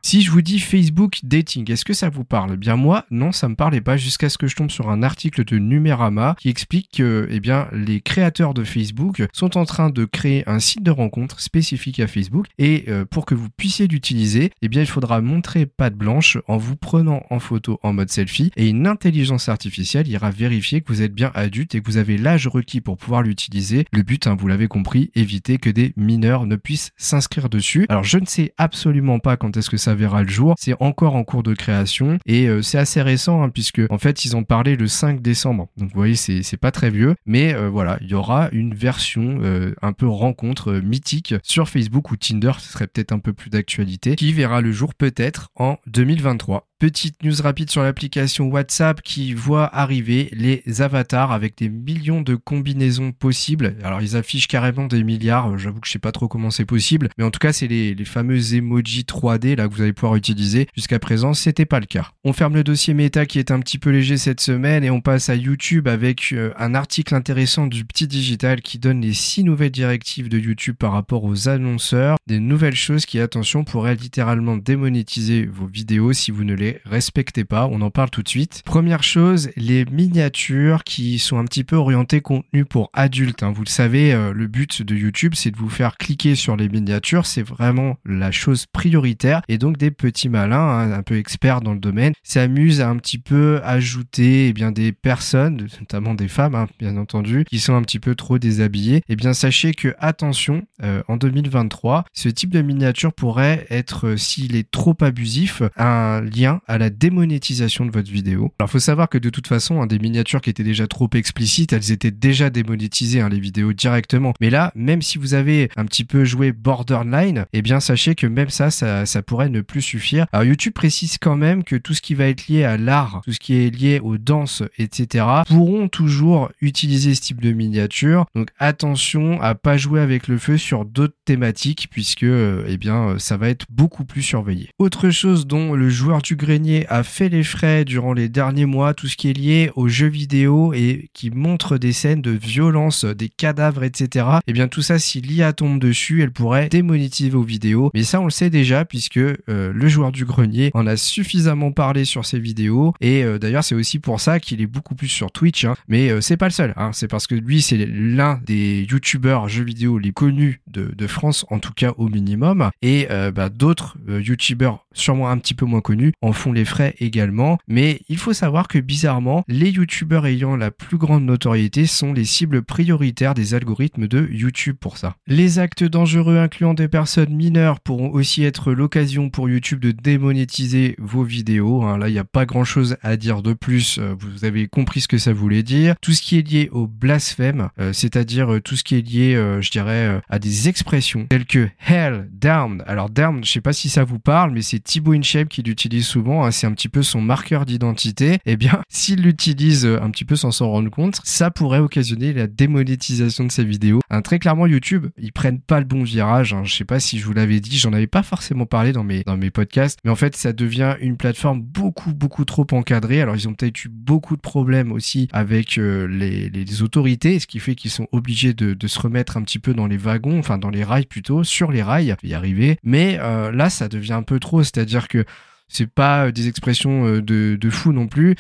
si 0.03 0.23
je 0.23 0.31
vous 0.31 0.43
dis 0.43 0.59
Facebook 0.59 1.21
dating, 1.23 1.71
est-ce 1.71 1.85
que 1.85 1.93
ça 1.93 2.09
vous 2.09 2.25
parle? 2.25 2.57
Bien 2.57 2.77
moi, 2.77 3.05
non, 3.11 3.33
ça 3.33 3.49
me 3.49 3.55
parlait 3.55 3.81
pas 3.81 3.97
jusqu'à 3.97 4.29
ce 4.29 4.39
que 4.39 4.47
je 4.47 4.57
tombe 4.57 4.71
sur 4.71 4.91
un 4.91 5.03
article 5.03 5.45
de 5.45 5.59
Numérama 5.59 6.37
qui 6.39 6.49
explique 6.49 6.91
que 6.97 7.29
eh 7.31 7.41
bien, 7.41 7.69
les 7.73 8.01
créateurs 8.01 8.55
de 8.55 8.65
Facebook 8.65 9.23
sont 9.33 9.57
en 9.57 9.65
train 9.65 9.91
de 9.91 10.05
créer 10.05 10.49
un 10.49 10.59
site 10.59 10.83
de 10.83 10.91
rencontre 10.91 11.41
spécifique 11.41 12.01
à 12.01 12.07
Facebook 12.07 12.47
et 12.59 12.85
euh, 12.89 13.05
pour 13.05 13.27
que 13.27 13.35
vous 13.35 13.49
puissiez 13.51 13.87
l'utiliser, 13.87 14.51
eh 14.63 14.69
bien, 14.69 14.83
il 14.83 14.87
faudra 14.87 15.21
montrer 15.21 15.67
patte 15.67 15.95
blanche 15.95 16.39
en 16.49 16.57
vous 16.57 16.77
prenant 16.77 17.23
en 17.31 17.39
photo 17.39 17.79
en 17.83 17.93
mode 17.93 18.11
selfie 18.11 18.51
et 18.57 18.69
une 18.69 18.87
intelligence 18.87 19.49
artificielle 19.49 20.09
ira 20.09 20.31
vérifier 20.31 20.81
que 20.81 20.93
vous 20.93 21.03
êtes 21.03 21.15
bien 21.15 21.31
adulte 21.35 21.75
et 21.75 21.81
que 21.81 21.87
vous 21.87 21.97
avez 21.97 22.19
l'âge 22.19 22.47
requis 22.47 22.81
pour 22.81 22.97
pouvoir 22.97 23.23
l'utiliser. 23.23 23.85
Le 23.93 24.03
but, 24.03 24.27
hein, 24.27 24.37
vous 24.39 24.49
l'avez 24.49 24.69
compris, 24.69 25.11
éviter 25.15 25.59
que 25.59 25.71
des 25.71 25.93
mineurs 25.97 26.47
ne 26.47 26.57
puissent 26.57 26.93
s'inscrire 26.97 27.49
dessus. 27.49 27.87
Alors 27.89 28.05
je 28.05 28.19
ne 28.19 28.27
sais 28.27 28.53
absolument 28.59 29.19
pas 29.19 29.37
quand 29.43 29.57
est-ce 29.57 29.71
que 29.71 29.77
ça 29.77 29.97
verra 29.97 30.23
le 30.23 30.29
jour. 30.29 30.55
C'est 30.57 30.77
encore 30.79 31.17
en 31.17 31.25
cours 31.25 31.43
de 31.43 31.53
création 31.53 32.19
et 32.27 32.47
euh, 32.47 32.63
c'est 32.63 32.79
assez 32.79 33.03
récent 33.03 33.43
hein, 33.43 33.49
puisque 33.49 33.83
en 33.91 33.99
fait 33.99 34.25
ils 34.25 34.37
ont 34.37 34.45
parlé 34.45 34.77
le 34.77 34.87
5 34.87 35.21
décembre. 35.21 35.67
Donc 35.77 35.89
vous 35.89 35.99
voyez 35.99 36.15
c'est 36.15 36.57
pas 36.57 36.71
très 36.71 36.91
vieux, 36.91 37.17
mais 37.27 37.53
euh, 37.53 37.69
voilà 37.69 37.99
il 38.03 38.09
y 38.09 38.15
aura 38.15 38.49
une 38.53 38.73
version 38.73 39.41
euh, 39.43 39.75
un 39.83 39.93
peu 39.93 40.07
rencontre 40.07 40.75
mythique 40.75 41.35
sur 41.43 41.69
Facebook 41.69 42.13
ou 42.13 42.17
Tinder, 42.17 42.53
ce 42.59 42.73
serait 42.73 42.87
peut-être 42.87 43.11
un 43.11 43.19
peu 43.19 43.33
plus 43.33 43.51
d'actualité, 43.51 44.15
qui 44.15 44.33
verra 44.33 44.61
le 44.61 44.71
jour 44.71 44.95
peut-être 44.95 45.49
en 45.57 45.77
2023. 45.89 46.69
Petite 46.83 47.23
news 47.23 47.41
rapide 47.41 47.71
sur 47.71 47.85
l'application 47.85 48.49
WhatsApp 48.49 49.03
qui 49.03 49.35
voit 49.35 49.73
arriver 49.73 50.29
les 50.33 50.65
avatars 50.83 51.31
avec 51.31 51.57
des 51.57 51.69
millions 51.69 52.23
de 52.23 52.35
combinaisons 52.35 53.13
possibles. 53.13 53.77
Alors 53.85 54.03
ils 54.03 54.17
affichent 54.17 54.49
carrément 54.49 54.89
des 54.89 55.05
milliards, 55.05 55.57
j'avoue 55.59 55.79
que 55.79 55.87
je 55.87 55.93
sais 55.93 56.01
pas 56.01 56.11
trop 56.11 56.27
comment 56.27 56.51
c'est 56.51 56.65
possible, 56.65 57.09
mais 57.17 57.23
en 57.23 57.31
tout 57.31 57.39
cas 57.39 57.53
c'est 57.53 57.69
les, 57.69 57.95
fameux 58.05 58.57
emojis 58.57 59.05
3D 59.05 59.55
là 59.55 59.69
que 59.69 59.75
vous 59.75 59.83
allez 59.83 59.93
pouvoir 59.93 60.17
utiliser. 60.17 60.67
Jusqu'à 60.75 60.99
présent 60.99 61.35
c'était 61.35 61.67
pas 61.67 61.79
le 61.79 61.87
cas. 61.87 62.11
On 62.25 62.33
ferme 62.33 62.57
le 62.57 62.65
dossier 62.65 62.95
méta 62.95 63.27
qui 63.27 63.39
est 63.39 63.53
un 63.53 63.61
petit 63.61 63.79
peu 63.79 63.91
léger 63.91 64.17
cette 64.17 64.41
semaine 64.41 64.83
et 64.83 64.91
on 64.91 65.01
passe 65.01 65.29
à 65.29 65.37
YouTube 65.37 65.87
avec 65.87 66.33
euh, 66.33 66.53
un 66.59 66.75
article 66.75 67.15
intéressant 67.15 67.69
du 67.69 67.85
Petit 67.85 68.09
Digital 68.09 68.61
qui 68.61 68.81
donne 68.81 69.03
les 69.03 69.13
six 69.13 69.45
nouvelles 69.45 69.71
directives 69.71 70.29
de 70.29 70.37
YouTube 70.37 70.75
par 70.77 70.91
rapport 70.91 71.23
aux 71.23 71.49
annonceurs, 71.49 72.17
des 72.27 72.41
nouvelles 72.41 72.75
choses 72.75 73.07
qui 73.07 73.21
attention 73.21 73.63
pourraient 73.63 73.95
littéralement 73.95 74.57
démonétiser 74.57 75.47
vos 75.47 75.69
vidéos 75.69 76.13
si 76.13 76.33
vous 76.33 76.43
ne 76.43 76.55
les 76.55 76.72
respectez 76.85 77.45
pas. 77.45 77.67
On 77.71 77.81
en 77.81 77.91
parle 77.91 78.11
tout 78.11 78.23
de 78.23 78.29
suite. 78.29 78.63
Première 78.65 79.03
chose, 79.03 79.51
les 79.57 79.85
miniatures 79.87 80.85
qui 80.85 81.19
sont 81.19 81.39
un 81.39 81.45
petit 81.45 81.65
peu 81.65 81.77
orientées 81.77 82.21
contenu 82.21 82.65
pour 82.65 82.91
adultes. 82.93 83.43
Hein. 83.43 83.53
Vous 83.55 83.65
le 83.65 83.69
savez, 83.69 84.13
euh, 84.13 84.33
le 84.33 84.47
but 84.47 84.83
de 84.83 84.95
YouTube, 84.95 85.35
c'est 85.35 85.51
de 85.51 85.57
vous 85.57 85.69
faire 85.69 85.97
cliquer 85.97 86.35
sur 86.35 86.57
les 86.57 86.69
miniatures. 86.69 87.27
C'est 87.27 87.43
vraiment 87.43 87.97
la 88.05 88.31
chose 88.31 88.67
prioritaire. 88.67 89.43
Et 89.49 89.59
donc 89.59 89.77
des 89.77 89.91
petits 89.91 90.29
malins, 90.29 90.59
hein, 90.59 90.93
un 90.93 91.03
peu 91.03 91.17
experts 91.17 91.61
dans 91.61 91.75
le 91.75 91.81
domaine, 91.81 92.13
s'amusent 92.23 92.81
à 92.81 92.89
un 92.89 92.97
petit 92.97 93.19
peu 93.19 93.61
ajouter 93.65 94.49
eh 94.49 94.53
bien 94.53 94.73
des 94.73 94.93
personnes, 94.93 95.69
notamment 95.81 96.15
des 96.15 96.29
femmes, 96.29 96.55
hein, 96.55 96.69
bien 96.79 96.97
entendu, 96.97 97.45
qui 97.45 97.59
sont 97.59 97.75
un 97.75 97.83
petit 97.83 97.99
peu 97.99 98.15
trop 98.15 98.39
déshabillées. 98.39 99.03
Eh 99.09 99.17
bien 99.17 99.33
sachez 99.33 99.73
que 99.75 99.95
attention, 99.99 100.63
euh, 100.83 101.03
en 101.09 101.17
2023, 101.17 102.05
ce 102.13 102.29
type 102.29 102.51
de 102.51 102.63
miniature 102.63 103.13
pourrait 103.13 103.67
être, 103.71 104.09
euh, 104.09 104.17
s'il 104.17 104.57
est 104.57 104.71
trop 104.71 104.97
abusif, 105.01 105.63
un 105.77 106.21
lien 106.21 106.61
à 106.67 106.79
la 106.79 106.91
démonétisation 106.91 107.87
de 107.87 107.91
votre 107.91 108.11
vidéo. 108.11 108.53
Alors 108.59 108.71
faut 108.71 108.79
savoir 108.79 109.09
que 109.09 109.19
de 109.19 109.31
toute 109.31 109.47
façon, 109.47 109.83
hein, 109.83 109.87
des 109.87 109.99
miniatures 109.99 110.41
qui 110.41 110.51
étaient 110.51 110.63
déjà 110.63 110.87
trop 110.87 111.09
explicites, 111.15 111.73
elles 111.73 111.93
étaient 111.93 112.11
déjà 112.11 112.51
démonétisées, 112.51 113.21
hein, 113.21 113.29
les 113.29 113.41
vidéos 113.41 113.73
directement. 113.73 114.33
Mais 114.41 114.51
là, 114.51 114.73
même 114.75 115.03
si 115.03 115.19
vous 115.19 115.35
avez 115.35 115.71
un 115.77 115.85
petit 115.85 116.05
peu 116.05 116.25
joué 116.25 116.53
borderline, 116.53 117.47
eh 117.53 117.63
bien 117.63 117.81
sachez 117.81 118.15
que 118.15 118.27
même 118.27 118.51
ça, 118.51 118.71
ça, 118.71 119.23
pourrait 119.23 119.49
ne 119.49 119.61
plus 119.61 119.83
suffire. 119.83 120.27
Alors 120.33 120.45
YouTube 120.45 120.73
précise 120.73 121.19
quand 121.19 121.37
même 121.37 121.65
que 121.65 121.77
tout 121.77 121.95
ce 121.95 122.03
qui 122.03 122.15
va 122.15 122.27
être 122.27 122.49
lié 122.49 122.65
à 122.65 122.77
l'art, 122.77 123.21
tout 123.25 123.33
ce 123.33 123.41
qui 123.41 123.55
est 123.55 123.71
lié 123.71 124.01
aux 124.01 124.19
danses, 124.19 124.63
etc., 124.79 125.25
pourront 125.47 125.89
toujours 125.89 126.51
utiliser 126.61 127.15
ce 127.15 127.21
type 127.21 127.41
de 127.41 127.53
miniature. 127.53 128.27
Donc 128.35 128.49
attention 128.59 129.41
à 129.41 129.55
pas 129.55 129.77
jouer 129.77 130.01
avec 130.01 130.29
le 130.29 130.39
feu 130.39 130.59
sur 130.59 130.85
d'autres 130.85 131.17
thématiques 131.25 131.89
puisque 131.91 132.25
euh, 132.25 132.65
eh 132.69 132.77
bien 132.77 133.19
ça 133.19 133.37
va 133.37 133.49
être 133.49 133.67
beaucoup 133.71 134.05
plus 134.05 134.23
surveillé. 134.23 134.71
Autre 134.79 135.11
chose 135.11 135.47
dont 135.47 135.75
le 135.75 135.89
joueur 135.89 136.23
du 136.23 136.37
gré 136.43 136.53
a 136.89 137.03
fait 137.03 137.29
les 137.29 137.43
frais 137.43 137.85
durant 137.85 138.13
les 138.13 138.29
derniers 138.29 138.67
mois, 138.67 138.95
tout 138.95 139.09
ce 139.09 139.17
qui 139.17 139.31
est 139.31 139.33
lié 139.33 139.71
aux 139.75 139.89
jeux 139.89 140.09
vidéo 140.09 140.73
et 140.75 141.11
qui 141.15 141.31
montre 141.31 141.79
des 141.79 141.93
scènes 141.93 142.21
de 142.21 142.31
violence, 142.31 143.05
des 143.05 143.29
cadavres, 143.29 143.85
etc. 143.85 144.27
Et 144.39 144.41
eh 144.49 144.53
bien 144.53 144.69
tout 144.69 144.83
ça, 144.83 144.99
si 144.99 145.21
l'IA 145.21 145.53
tombe 145.53 145.79
dessus, 145.79 146.23
elle 146.23 146.31
pourrait 146.31 146.69
démonétiser 146.69 147.31
vos 147.31 147.43
vidéos. 147.43 147.91
Mais 147.95 148.03
ça, 148.03 148.21
on 148.21 148.25
le 148.25 148.31
sait 148.31 148.51
déjà 148.51 148.85
puisque 148.85 149.17
euh, 149.17 149.37
le 149.49 149.89
joueur 149.89 150.13
du 150.13 150.25
grenier 150.25 150.71
en 150.75 150.87
a 150.87 150.97
suffisamment 150.97 151.73
parlé 151.73 152.05
sur 152.05 152.25
ses 152.25 152.39
vidéos. 152.39 152.95
Et 153.01 153.25
euh, 153.25 153.39
d'ailleurs, 153.39 153.65
c'est 153.65 153.75
aussi 153.75 153.99
pour 153.99 154.21
ça 154.21 154.39
qu'il 154.39 154.61
est 154.61 154.67
beaucoup 154.67 154.95
plus 154.95 155.09
sur 155.09 155.33
Twitch. 155.33 155.65
Hein. 155.65 155.75
Mais 155.89 156.11
euh, 156.11 156.21
c'est 156.21 156.37
pas 156.37 156.47
le 156.47 156.53
seul. 156.53 156.75
Hein. 156.77 156.91
C'est 156.93 157.09
parce 157.09 157.27
que 157.27 157.35
lui, 157.35 157.63
c'est 157.63 157.87
l'un 157.87 158.41
des 158.45 158.87
youtubeurs 158.91 159.49
jeux 159.49 159.65
vidéo 159.65 159.99
les 159.99 160.13
connus 160.13 160.61
de, 160.67 161.07
France, 161.07 161.45
en 161.51 161.59
tout 161.59 161.73
cas 161.73 161.93
au 161.97 162.09
minimum. 162.09 162.71
Et 162.81 163.09
bah, 163.35 163.49
d'autres 163.49 163.97
youtubeurs, 164.09 164.87
sûrement 164.93 165.31
un 165.31 165.39
petit 165.39 165.55
peu 165.55 165.67
moins 165.67 165.81
connus, 165.81 166.13
font 166.33 166.53
les 166.53 166.65
frais 166.65 166.95
également. 166.99 167.59
Mais 167.69 168.01
il 168.09 168.19
faut 168.19 168.33
savoir 168.33 168.69
que 168.69 168.79
bizarrement, 168.79 169.45
les 169.49 169.71
youtubeurs 169.71 170.27
ayant 170.27 170.57
la 170.57 170.71
plus 170.71 170.99
grande 170.99 171.25
notoriété 171.25 171.87
sont 171.87 172.13
les 172.13 172.25
cibles 172.25 172.63
prioritaires 172.63 173.35
des 173.35 173.55
algorithmes 173.55 174.09
de 174.09 174.29
YouTube 174.31 174.77
pour 174.81 174.99
ça. 174.99 175.17
Les 175.27 175.59
actes 175.59 175.85
dangereux 175.85 176.39
incluant 176.39 176.75
des 176.75 176.89
personnes 176.89 177.35
mineures 177.35 177.81
pourront 177.81 178.11
aussi 178.11 178.45
être 178.45 178.73
l'occasion 178.73 179.31
pour 179.31 179.49
YouTube 179.49 179.81
de 179.81 179.91
démonétiser 179.91 180.97
vos 180.99 181.25
vidéos. 181.25 181.83
Hein. 181.83 181.99
Là, 181.99 182.09
il 182.09 182.13
n'y 182.13 182.19
a 182.19 182.25
pas 182.25 182.47
grand 182.47 182.65
chose 182.65 182.97
à 183.03 183.17
dire 183.17 183.43
de 183.43 183.53
plus. 183.53 183.99
Euh, 183.99 184.15
vous 184.19 184.45
avez 184.45 184.69
compris 184.69 185.01
ce 185.01 185.09
que 185.09 185.19
ça 185.19 185.33
voulait 185.33 185.63
dire. 185.63 185.95
Tout 186.01 186.13
ce 186.13 186.23
qui 186.23 186.39
est 186.39 186.49
lié 186.49 186.69
au 186.73 186.87
blasphème, 186.87 187.69
euh, 187.79 187.93
c'est-à-dire 187.93 188.55
euh, 188.55 188.61
tout 188.61 188.77
ce 188.77 188.85
qui 188.85 188.97
est 188.97 189.09
lié, 189.09 189.35
je 189.61 189.71
dirais, 189.71 190.21
à 190.29 190.39
des 190.39 190.69
expressions 190.69 191.27
telles 191.27 191.47
que 191.47 191.69
hell, 191.87 192.29
down. 192.33 192.83
Alors, 192.87 193.11
down, 193.11 193.45
je 193.45 193.51
sais 193.51 193.61
pas 193.61 193.73
si 193.73 193.89
ça 193.89 194.05
vous 194.05 194.19
parle, 194.19 194.53
mais 194.53 194.63
c'est 194.63 194.79
Thibaut 194.81 195.13
InShape 195.13 195.49
qui 195.49 195.63
l'utilise 195.63 196.07
souvent 196.07 196.22
Hein, 196.31 196.51
c'est 196.51 196.67
un 196.67 196.73
petit 196.73 196.89
peu 196.89 197.03
son 197.03 197.21
marqueur 197.21 197.67
d'identité, 197.67 198.39
eh 198.47 198.57
bien, 198.57 198.83
s'il 198.89 199.23
l'utilise 199.23 199.85
euh, 199.85 200.01
un 200.01 200.11
petit 200.11 200.25
peu 200.25 200.37
sans 200.37 200.51
s'en 200.51 200.71
rendre 200.71 200.91
compte, 200.91 201.21
ça 201.25 201.51
pourrait 201.51 201.79
occasionner 201.79 202.33
la 202.33 202.47
démonétisation 202.47 203.45
de 203.45 203.53
ses 203.53 203.65
vidéos. 203.65 204.01
Hein, 204.11 204.23
très 204.23 204.39
clairement, 204.39 204.67
YouTube, 204.67 205.09
ils 205.19 205.33
prennent 205.33 205.61
pas 205.61 205.81
le 205.81 205.87
bon 205.87 206.03
virage. 206.03 206.55
Hein. 206.55 206.63
Je 206.65 206.75
sais 206.75 206.85
pas 206.85 207.01
si 207.01 207.19
je 207.19 207.27
vous 207.27 207.33
l'avais 207.33 207.61
dit, 207.61 207.79
j'en 207.79 207.93
avais 207.93 208.07
pas 208.07 208.23
forcément 208.23 208.67
parlé 208.67 208.93
dans 208.93 209.05
mes, 209.05 209.23
dans 209.25 209.37
mes 209.37 209.51
podcasts, 209.51 209.99
mais 210.05 210.11
en 210.11 210.17
fait, 210.17 210.37
ça 210.37 210.53
devient 210.53 210.97
une 211.01 211.17
plateforme 211.17 211.61
beaucoup, 211.61 212.13
beaucoup 212.15 212.45
trop 212.45 212.67
encadrée. 212.73 213.21
Alors, 213.21 213.37
ils 213.37 213.49
ont 213.49 213.55
peut-être 213.55 213.85
eu 213.85 213.89
beaucoup 213.89 214.37
de 214.37 214.41
problèmes 214.41 214.93
aussi 214.93 215.29
avec 215.33 215.79
euh, 215.79 216.07
les, 216.07 216.49
les, 216.49 216.83
autorités, 216.83 217.39
ce 217.39 217.47
qui 217.47 217.59
fait 217.59 217.75
qu'ils 217.75 217.91
sont 217.91 218.09
obligés 218.13 218.55
de, 218.55 218.75
de, 218.75 218.87
se 218.87 218.99
remettre 218.99 219.37
un 219.37 219.43
petit 219.43 219.59
peu 219.59 219.75
dans 219.75 219.87
les 219.87 219.97
wagons, 219.97 220.39
enfin, 220.39 220.59
dans 220.59 220.71
les 220.71 220.85
rails 220.85 221.07
plutôt, 221.07 221.45
sur 221.45 221.71
les 221.73 221.83
rails, 221.83 222.15
y 222.23 222.35
arriver. 222.35 222.77
Mais 222.83 223.19
euh, 223.21 223.53
là, 223.53 223.71
ça 223.71 223.89
devient 223.89 224.13
un 224.13 224.23
peu 224.23 224.39
trop, 224.41 224.63
c'est-à-dire 224.63 225.09
que 225.09 225.25
c'est 225.73 225.87
pas 225.87 226.31
des 226.31 226.49
expressions 226.49 227.19
de, 227.19 227.57
de 227.57 227.71
fou 227.71 227.93
non 227.93 228.07
plus. 228.07 228.37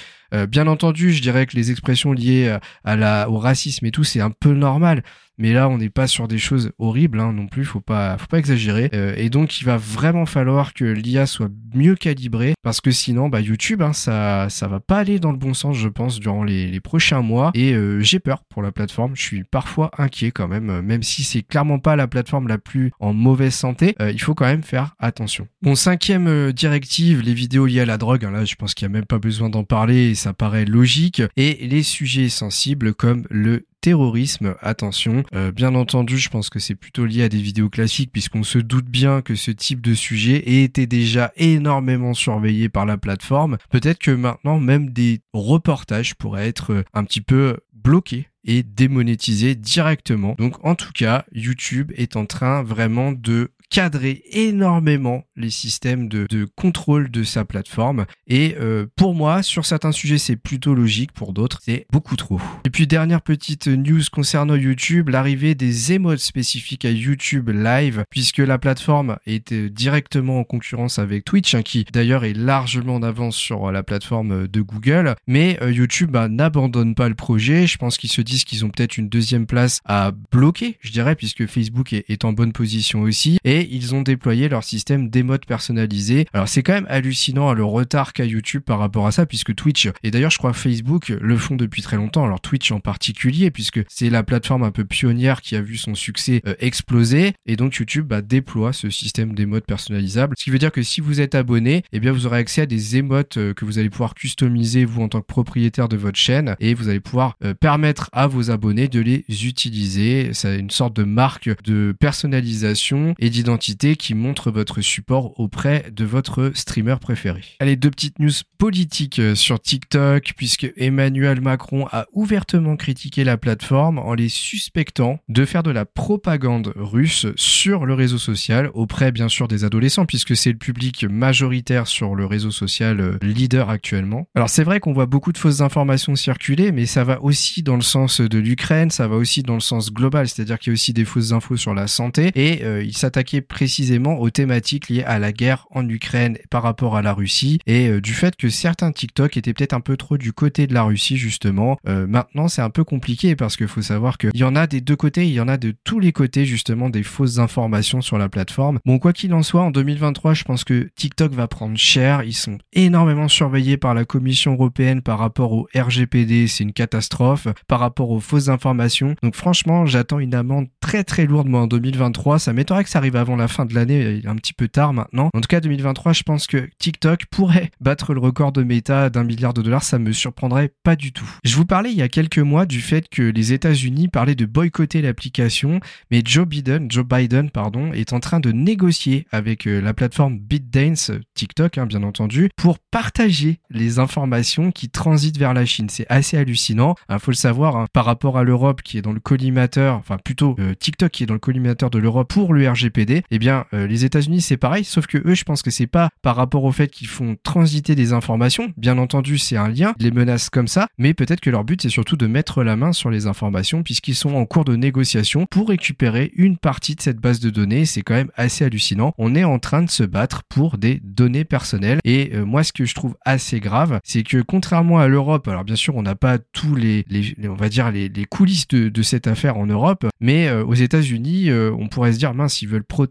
Bien 0.48 0.66
entendu, 0.66 1.12
je 1.12 1.22
dirais 1.22 1.46
que 1.46 1.56
les 1.56 1.70
expressions 1.70 2.12
liées 2.12 2.56
à 2.84 2.96
la, 2.96 3.28
au 3.28 3.38
racisme 3.38 3.86
et 3.86 3.90
tout, 3.90 4.04
c'est 4.04 4.20
un 4.20 4.30
peu 4.30 4.52
normal. 4.52 5.02
Mais 5.38 5.52
là, 5.52 5.68
on 5.68 5.78
n'est 5.78 5.90
pas 5.90 6.06
sur 6.06 6.28
des 6.28 6.38
choses 6.38 6.70
horribles 6.78 7.18
hein, 7.18 7.32
non 7.32 7.46
plus. 7.46 7.64
Faut 7.64 7.80
pas, 7.80 8.18
faut 8.18 8.26
pas 8.26 8.38
exagérer. 8.38 8.90
Euh, 8.94 9.14
et 9.16 9.30
donc, 9.30 9.60
il 9.60 9.64
va 9.64 9.76
vraiment 9.76 10.26
falloir 10.26 10.74
que 10.74 10.84
l'IA 10.84 11.26
soit 11.26 11.48
mieux 11.74 11.94
calibrée 11.94 12.54
parce 12.62 12.80
que 12.80 12.90
sinon, 12.90 13.28
bah, 13.28 13.40
YouTube, 13.40 13.82
hein, 13.82 13.92
ça, 13.92 14.48
ça 14.50 14.68
va 14.68 14.78
pas 14.78 14.98
aller 14.98 15.18
dans 15.18 15.32
le 15.32 15.38
bon 15.38 15.54
sens, 15.54 15.76
je 15.76 15.88
pense, 15.88 16.20
durant 16.20 16.44
les, 16.44 16.80
prochains 16.80 17.22
mois. 17.22 17.50
Et 17.54 17.72
euh, 17.72 18.00
j'ai 18.00 18.18
peur 18.18 18.42
pour 18.48 18.62
la 18.62 18.72
plateforme. 18.72 19.16
Je 19.16 19.22
suis 19.22 19.44
parfois 19.44 19.90
inquiet 19.98 20.32
quand 20.32 20.48
même, 20.48 20.68
euh, 20.68 20.82
même 20.82 21.02
si 21.02 21.22
c'est 21.24 21.42
clairement 21.42 21.78
pas 21.78 21.96
la 21.96 22.08
plateforme 22.08 22.48
la 22.48 22.58
plus 22.58 22.90
en 23.00 23.12
mauvaise 23.12 23.54
santé. 23.54 23.94
il 24.00 24.20
faut 24.20 24.34
quand 24.34 24.46
même 24.46 24.62
faire 24.62 24.94
attention. 24.98 25.48
Mon 25.62 25.74
cinquième 25.74 26.52
directive, 26.52 27.20
les 27.20 27.34
vidéos 27.34 27.66
liées 27.66 27.80
à 27.80 27.86
la 27.86 27.98
drogue. 27.98 28.24
Hein, 28.24 28.32
là, 28.32 28.44
je 28.44 28.54
pense 28.56 28.74
qu'il 28.74 28.84
y 28.84 28.90
a 28.90 28.92
même 28.92 29.06
pas 29.06 29.18
besoin 29.18 29.48
d'en 29.48 29.64
parler. 29.64 30.14
Ça 30.22 30.32
paraît 30.32 30.66
logique. 30.66 31.20
Et 31.36 31.66
les 31.66 31.82
sujets 31.82 32.28
sensibles 32.28 32.94
comme 32.94 33.24
le 33.28 33.66
terrorisme, 33.80 34.54
attention. 34.60 35.24
Euh, 35.34 35.50
bien 35.50 35.74
entendu, 35.74 36.16
je 36.16 36.28
pense 36.28 36.48
que 36.48 36.60
c'est 36.60 36.76
plutôt 36.76 37.06
lié 37.06 37.24
à 37.24 37.28
des 37.28 37.42
vidéos 37.42 37.68
classiques 37.68 38.12
puisqu'on 38.12 38.44
se 38.44 38.58
doute 38.60 38.84
bien 38.84 39.20
que 39.20 39.34
ce 39.34 39.50
type 39.50 39.80
de 39.80 39.94
sujet 39.94 40.62
était 40.62 40.86
déjà 40.86 41.32
énormément 41.34 42.14
surveillé 42.14 42.68
par 42.68 42.86
la 42.86 42.98
plateforme. 42.98 43.58
Peut-être 43.68 43.98
que 43.98 44.12
maintenant 44.12 44.60
même 44.60 44.90
des 44.90 45.22
reportages 45.32 46.14
pourraient 46.14 46.46
être 46.46 46.72
euh, 46.72 46.84
un 46.94 47.02
petit 47.02 47.20
peu 47.20 47.56
bloqués 47.72 48.28
et 48.44 48.62
démonétisés 48.62 49.56
directement. 49.56 50.36
Donc 50.38 50.64
en 50.64 50.76
tout 50.76 50.92
cas, 50.94 51.24
YouTube 51.32 51.90
est 51.96 52.14
en 52.14 52.26
train 52.26 52.62
vraiment 52.62 53.10
de 53.10 53.50
cadrer 53.72 54.22
énormément 54.30 55.24
les 55.34 55.48
systèmes 55.48 56.06
de, 56.06 56.44
contrôle 56.56 57.10
de 57.10 57.24
sa 57.24 57.46
plateforme. 57.46 58.04
Et 58.26 58.54
euh, 58.60 58.86
pour 58.96 59.14
moi, 59.14 59.42
sur 59.42 59.64
certains 59.64 59.92
sujets, 59.92 60.18
c'est 60.18 60.36
plutôt 60.36 60.74
logique. 60.74 61.12
Pour 61.12 61.32
d'autres, 61.32 61.60
c'est 61.64 61.86
beaucoup 61.90 62.16
trop. 62.16 62.38
Et 62.66 62.70
puis, 62.70 62.86
dernière 62.86 63.22
petite 63.22 63.68
news 63.68 64.02
concernant 64.12 64.56
YouTube, 64.56 65.08
l'arrivée 65.08 65.54
des 65.54 65.92
émotes 65.92 66.18
spécifiques 66.18 66.84
à 66.84 66.90
YouTube 66.90 67.48
Live, 67.48 68.04
puisque 68.10 68.38
la 68.38 68.58
plateforme 68.58 69.16
est 69.26 69.54
directement 69.54 70.40
en 70.40 70.44
concurrence 70.44 70.98
avec 70.98 71.24
Twitch, 71.24 71.54
hein, 71.54 71.62
qui 71.62 71.86
d'ailleurs 71.90 72.24
est 72.24 72.34
largement 72.34 72.96
en 72.96 73.02
avance 73.02 73.36
sur 73.36 73.72
la 73.72 73.82
plateforme 73.82 74.48
de 74.48 74.60
Google. 74.60 75.14
Mais 75.26 75.58
euh, 75.62 75.72
YouTube 75.72 76.10
bah, 76.10 76.28
n'abandonne 76.28 76.94
pas 76.94 77.08
le 77.08 77.14
projet. 77.14 77.66
Je 77.66 77.78
pense 77.78 77.96
qu'ils 77.96 78.12
se 78.12 78.20
disent 78.20 78.44
qu'ils 78.44 78.66
ont 78.66 78.70
peut-être 78.70 78.98
une 78.98 79.08
deuxième 79.08 79.46
place 79.46 79.80
à 79.86 80.12
bloquer, 80.30 80.76
je 80.80 80.92
dirais, 80.92 81.16
puisque 81.16 81.46
Facebook 81.46 81.94
est, 81.94 82.04
est 82.10 82.26
en 82.26 82.34
bonne 82.34 82.52
position 82.52 83.00
aussi. 83.00 83.38
Et 83.44 83.61
ils 83.70 83.94
ont 83.94 84.02
déployé 84.02 84.48
leur 84.48 84.64
système 84.64 85.08
d'émotes 85.08 85.46
personnalisés. 85.46 86.26
Alors 86.32 86.48
c'est 86.48 86.62
quand 86.62 86.72
même 86.72 86.86
hallucinant 86.88 87.52
le 87.52 87.64
retard 87.64 88.12
qu'a 88.12 88.24
YouTube 88.24 88.62
par 88.62 88.78
rapport 88.78 89.06
à 89.06 89.12
ça, 89.12 89.26
puisque 89.26 89.54
Twitch, 89.54 89.88
et 90.02 90.10
d'ailleurs 90.10 90.30
je 90.30 90.38
crois 90.38 90.52
Facebook 90.52 91.08
le 91.08 91.36
font 91.36 91.56
depuis 91.56 91.82
très 91.82 91.96
longtemps, 91.96 92.24
alors 92.24 92.40
Twitch 92.40 92.72
en 92.72 92.80
particulier, 92.80 93.50
puisque 93.50 93.80
c'est 93.88 94.10
la 94.10 94.22
plateforme 94.22 94.62
un 94.62 94.70
peu 94.70 94.84
pionnière 94.84 95.40
qui 95.40 95.56
a 95.56 95.62
vu 95.62 95.76
son 95.76 95.94
succès 95.94 96.42
euh, 96.46 96.54
exploser, 96.60 97.32
et 97.46 97.56
donc 97.56 97.74
YouTube 97.76 98.06
bah, 98.06 98.22
déploie 98.22 98.72
ce 98.72 98.90
système 98.90 99.34
d'émotes 99.34 99.66
personnalisables, 99.66 100.34
ce 100.38 100.44
qui 100.44 100.50
veut 100.50 100.58
dire 100.58 100.72
que 100.72 100.82
si 100.82 101.00
vous 101.00 101.20
êtes 101.20 101.34
abonné, 101.34 101.82
eh 101.92 102.00
bien 102.00 102.12
vous 102.12 102.26
aurez 102.26 102.38
accès 102.38 102.62
à 102.62 102.66
des 102.66 102.96
émotes 102.96 103.36
euh, 103.36 103.54
que 103.54 103.64
vous 103.64 103.78
allez 103.78 103.90
pouvoir 103.90 104.14
customiser 104.14 104.84
vous 104.84 105.02
en 105.02 105.08
tant 105.08 105.20
que 105.20 105.26
propriétaire 105.26 105.88
de 105.88 105.96
votre 105.96 106.18
chaîne, 106.18 106.56
et 106.60 106.74
vous 106.74 106.88
allez 106.88 107.00
pouvoir 107.00 107.36
euh, 107.44 107.54
permettre 107.54 108.08
à 108.12 108.26
vos 108.26 108.50
abonnés 108.50 108.88
de 108.88 109.00
les 109.00 109.24
utiliser. 109.46 110.30
C'est 110.32 110.58
une 110.58 110.70
sorte 110.70 110.94
de 110.94 111.04
marque 111.04 111.50
de 111.64 111.94
personnalisation. 111.98 113.14
Et 113.18 113.30
d'identité 113.30 113.51
qui 113.58 114.14
montre 114.14 114.50
votre 114.50 114.80
support 114.80 115.38
auprès 115.38 115.90
de 115.92 116.04
votre 116.04 116.52
streamer 116.54 116.96
préféré. 117.00 117.42
Allez, 117.60 117.76
deux 117.76 117.90
petites 117.90 118.18
news 118.18 118.30
politiques 118.58 119.18
euh, 119.18 119.34
sur 119.34 119.60
TikTok, 119.60 120.34
puisque 120.36 120.72
Emmanuel 120.76 121.40
Macron 121.40 121.86
a 121.90 122.06
ouvertement 122.12 122.76
critiqué 122.76 123.24
la 123.24 123.36
plateforme 123.36 123.98
en 123.98 124.14
les 124.14 124.28
suspectant 124.28 125.18
de 125.28 125.44
faire 125.44 125.62
de 125.62 125.70
la 125.70 125.84
propagande 125.84 126.72
russe 126.76 127.26
sur 127.36 127.86
le 127.86 127.94
réseau 127.94 128.18
social, 128.18 128.70
auprès 128.74 129.12
bien 129.12 129.28
sûr 129.28 129.48
des 129.48 129.64
adolescents, 129.64 130.06
puisque 130.06 130.36
c'est 130.36 130.52
le 130.52 130.58
public 130.58 131.04
majoritaire 131.04 131.86
sur 131.86 132.14
le 132.14 132.26
réseau 132.26 132.50
social 132.50 133.00
euh, 133.00 133.18
leader 133.22 133.70
actuellement. 133.70 134.28
Alors 134.34 134.48
c'est 134.48 134.64
vrai 134.64 134.80
qu'on 134.80 134.92
voit 134.92 135.06
beaucoup 135.06 135.32
de 135.32 135.38
fausses 135.38 135.60
informations 135.60 136.14
circuler, 136.14 136.72
mais 136.72 136.86
ça 136.86 137.04
va 137.04 137.22
aussi 137.22 137.62
dans 137.62 137.76
le 137.76 137.82
sens 137.82 138.20
de 138.20 138.38
l'Ukraine, 138.38 138.90
ça 138.90 139.08
va 139.08 139.16
aussi 139.16 139.42
dans 139.42 139.54
le 139.54 139.60
sens 139.60 139.92
global, 139.92 140.28
c'est-à-dire 140.28 140.58
qu'il 140.58 140.70
y 140.70 140.72
a 140.72 140.74
aussi 140.74 140.92
des 140.92 141.04
fausses 141.04 141.32
infos 141.32 141.56
sur 141.56 141.74
la 141.74 141.88
santé, 141.88 142.30
et 142.34 142.64
euh, 142.64 142.82
il 142.82 142.96
précisément 143.40 144.18
aux 144.18 144.30
thématiques 144.30 144.88
liées 144.88 145.04
à 145.04 145.18
la 145.18 145.32
guerre 145.32 145.66
en 145.70 145.88
Ukraine 145.88 146.38
par 146.50 146.62
rapport 146.62 146.96
à 146.96 147.02
la 147.02 147.12
Russie 147.12 147.58
et 147.66 147.88
euh, 147.88 148.00
du 148.00 148.14
fait 148.14 148.36
que 148.36 148.48
certains 148.48 148.92
TikTok 148.92 149.36
étaient 149.36 149.52
peut-être 149.52 149.72
un 149.72 149.80
peu 149.80 149.96
trop 149.96 150.18
du 150.18 150.32
côté 150.32 150.66
de 150.66 150.74
la 150.74 150.82
Russie 150.82 151.16
justement. 151.16 151.78
Euh, 151.88 152.06
maintenant 152.06 152.48
c'est 152.48 152.62
un 152.62 152.70
peu 152.70 152.84
compliqué 152.84 153.36
parce 153.36 153.56
qu'il 153.56 153.68
faut 153.68 153.82
savoir 153.82 154.18
qu'il 154.18 154.36
y 154.36 154.44
en 154.44 154.56
a 154.56 154.66
des 154.66 154.80
deux 154.80 154.96
côtés, 154.96 155.26
il 155.26 155.32
y 155.32 155.40
en 155.40 155.48
a 155.48 155.56
de 155.56 155.74
tous 155.84 156.00
les 156.00 156.12
côtés 156.12 156.44
justement 156.44 156.90
des 156.90 157.02
fausses 157.02 157.38
informations 157.38 158.00
sur 158.00 158.18
la 158.18 158.28
plateforme. 158.28 158.78
Bon 158.84 158.98
quoi 158.98 159.12
qu'il 159.12 159.32
en 159.34 159.42
soit, 159.42 159.62
en 159.62 159.70
2023 159.70 160.34
je 160.34 160.44
pense 160.44 160.64
que 160.64 160.88
TikTok 160.96 161.32
va 161.32 161.48
prendre 161.48 161.76
cher, 161.76 162.22
ils 162.22 162.32
sont 162.32 162.58
énormément 162.72 163.28
surveillés 163.28 163.76
par 163.76 163.94
la 163.94 164.04
Commission 164.04 164.54
européenne 164.54 165.02
par 165.02 165.18
rapport 165.18 165.52
au 165.52 165.68
RGPD, 165.74 166.48
c'est 166.48 166.64
une 166.64 166.72
catastrophe, 166.72 167.48
par 167.68 167.80
rapport 167.80 168.10
aux 168.10 168.20
fausses 168.20 168.48
informations. 168.48 169.14
Donc 169.22 169.36
franchement 169.36 169.86
j'attends 169.86 170.18
une 170.18 170.34
amende 170.34 170.66
très 170.80 171.04
très 171.04 171.26
lourde 171.26 171.48
moi 171.48 171.62
en 171.62 171.66
2023, 171.66 172.38
ça 172.38 172.52
m'étonnerait 172.52 172.84
que 172.84 172.90
ça 172.90 172.98
arrive 172.98 173.16
avant 173.22 173.36
la 173.36 173.48
fin 173.48 173.64
de 173.64 173.74
l'année, 173.74 174.16
il 174.18 174.26
est 174.26 174.28
un 174.28 174.36
petit 174.36 174.52
peu 174.52 174.68
tard 174.68 174.92
maintenant. 174.92 175.30
En 175.32 175.40
tout 175.40 175.46
cas, 175.46 175.60
2023, 175.60 176.12
je 176.12 176.22
pense 176.24 176.46
que 176.46 176.68
TikTok 176.78 177.26
pourrait 177.26 177.70
battre 177.80 178.14
le 178.14 178.20
record 178.20 178.52
de 178.52 178.62
méta 178.62 179.10
d'un 179.10 179.24
milliard 179.24 179.54
de 179.54 179.62
dollars, 179.62 179.84
ça 179.84 179.98
me 179.98 180.12
surprendrait 180.12 180.72
pas 180.82 180.96
du 180.96 181.12
tout. 181.12 181.28
Je 181.44 181.56
vous 181.56 181.64
parlais 181.64 181.90
il 181.90 181.96
y 181.96 182.02
a 182.02 182.08
quelques 182.08 182.38
mois 182.38 182.66
du 182.66 182.80
fait 182.80 183.08
que 183.08 183.22
les 183.22 183.52
États-Unis 183.52 184.08
parlaient 184.08 184.34
de 184.34 184.44
boycotter 184.44 185.02
l'application, 185.02 185.80
mais 186.10 186.22
Joe 186.24 186.46
Biden, 186.46 186.90
Joe 186.90 187.06
Biden, 187.06 187.50
pardon, 187.50 187.92
est 187.92 188.12
en 188.12 188.20
train 188.20 188.40
de 188.40 188.50
négocier 188.50 189.26
avec 189.30 189.66
euh, 189.66 189.80
la 189.80 189.94
plateforme 189.94 190.38
BitDance, 190.38 191.12
TikTok, 191.34 191.78
hein, 191.78 191.86
bien 191.86 192.02
entendu, 192.02 192.48
pour 192.56 192.78
partager 192.78 193.60
les 193.70 194.00
informations 194.00 194.72
qui 194.72 194.88
transitent 194.88 195.38
vers 195.38 195.54
la 195.54 195.64
Chine. 195.64 195.88
C'est 195.88 196.06
assez 196.08 196.36
hallucinant. 196.36 196.96
Il 197.08 197.18
faut 197.20 197.30
le 197.30 197.36
savoir, 197.36 197.76
hein, 197.76 197.86
par 197.92 198.04
rapport 198.04 198.36
à 198.36 198.42
l'Europe 198.42 198.82
qui 198.82 198.98
est 198.98 199.02
dans 199.02 199.12
le 199.12 199.20
collimateur, 199.20 199.96
enfin 199.96 200.16
plutôt 200.18 200.56
euh, 200.58 200.74
TikTok 200.74 201.12
qui 201.12 201.22
est 201.22 201.26
dans 201.26 201.34
le 201.34 201.40
collimateur 201.40 201.90
de 201.90 201.98
l'Europe 201.98 202.28
pour 202.28 202.54
le 202.54 202.68
RGPD, 202.68 203.11
eh 203.30 203.38
bien, 203.38 203.66
euh, 203.74 203.86
les 203.86 204.04
États-Unis, 204.04 204.40
c'est 204.40 204.56
pareil, 204.56 204.84
sauf 204.84 205.06
que 205.06 205.18
eux, 205.26 205.34
je 205.34 205.44
pense 205.44 205.62
que 205.62 205.70
c'est 205.70 205.86
pas 205.86 206.10
par 206.22 206.36
rapport 206.36 206.64
au 206.64 206.72
fait 206.72 206.88
qu'ils 206.88 207.08
font 207.08 207.36
transiter 207.42 207.94
des 207.94 208.12
informations. 208.12 208.72
Bien 208.76 208.98
entendu, 208.98 209.38
c'est 209.38 209.56
un 209.56 209.68
lien, 209.68 209.94
les 209.98 210.10
menaces 210.10 210.50
comme 210.50 210.68
ça, 210.68 210.88
mais 210.98 211.14
peut-être 211.14 211.40
que 211.40 211.50
leur 211.50 211.64
but, 211.64 211.82
c'est 211.82 211.88
surtout 211.88 212.16
de 212.16 212.26
mettre 212.26 212.62
la 212.62 212.76
main 212.76 212.92
sur 212.92 213.10
les 213.10 213.26
informations 213.26 213.82
puisqu'ils 213.82 214.14
sont 214.14 214.34
en 214.34 214.46
cours 214.46 214.64
de 214.64 214.76
négociation 214.76 215.46
pour 215.50 215.68
récupérer 215.68 216.32
une 216.36 216.56
partie 216.56 216.94
de 216.94 217.00
cette 217.00 217.18
base 217.18 217.40
de 217.40 217.50
données. 217.50 217.84
C'est 217.84 218.02
quand 218.02 218.14
même 218.14 218.30
assez 218.36 218.64
hallucinant. 218.64 219.12
On 219.18 219.34
est 219.34 219.44
en 219.44 219.58
train 219.58 219.82
de 219.82 219.90
se 219.90 220.02
battre 220.02 220.42
pour 220.48 220.78
des 220.78 221.00
données 221.02 221.44
personnelles. 221.44 222.00
Et 222.04 222.30
euh, 222.34 222.44
moi, 222.44 222.64
ce 222.64 222.72
que 222.72 222.84
je 222.84 222.94
trouve 222.94 223.16
assez 223.24 223.60
grave, 223.60 224.00
c'est 224.04 224.22
que 224.22 224.42
contrairement 224.42 224.98
à 224.98 225.08
l'Europe, 225.08 225.48
alors 225.48 225.64
bien 225.64 225.76
sûr, 225.76 225.96
on 225.96 226.02
n'a 226.02 226.14
pas 226.14 226.38
tous 226.38 226.74
les, 226.74 227.04
on 227.44 227.54
va 227.54 227.68
dire 227.68 227.90
les, 227.90 228.10
coulisses 228.30 228.68
de, 228.68 229.02
cette 229.02 229.26
affaire 229.26 229.56
en 229.56 229.66
Europe, 229.66 230.06
mais 230.20 230.48
euh, 230.48 230.64
aux 230.64 230.74
États-Unis, 230.74 231.50
on 231.52 231.88
pourrait 231.88 232.12
se 232.12 232.18
dire 232.18 232.34
mince, 232.34 232.62
ils 232.62 232.68
veulent 232.68 232.84
protéger 232.84 233.01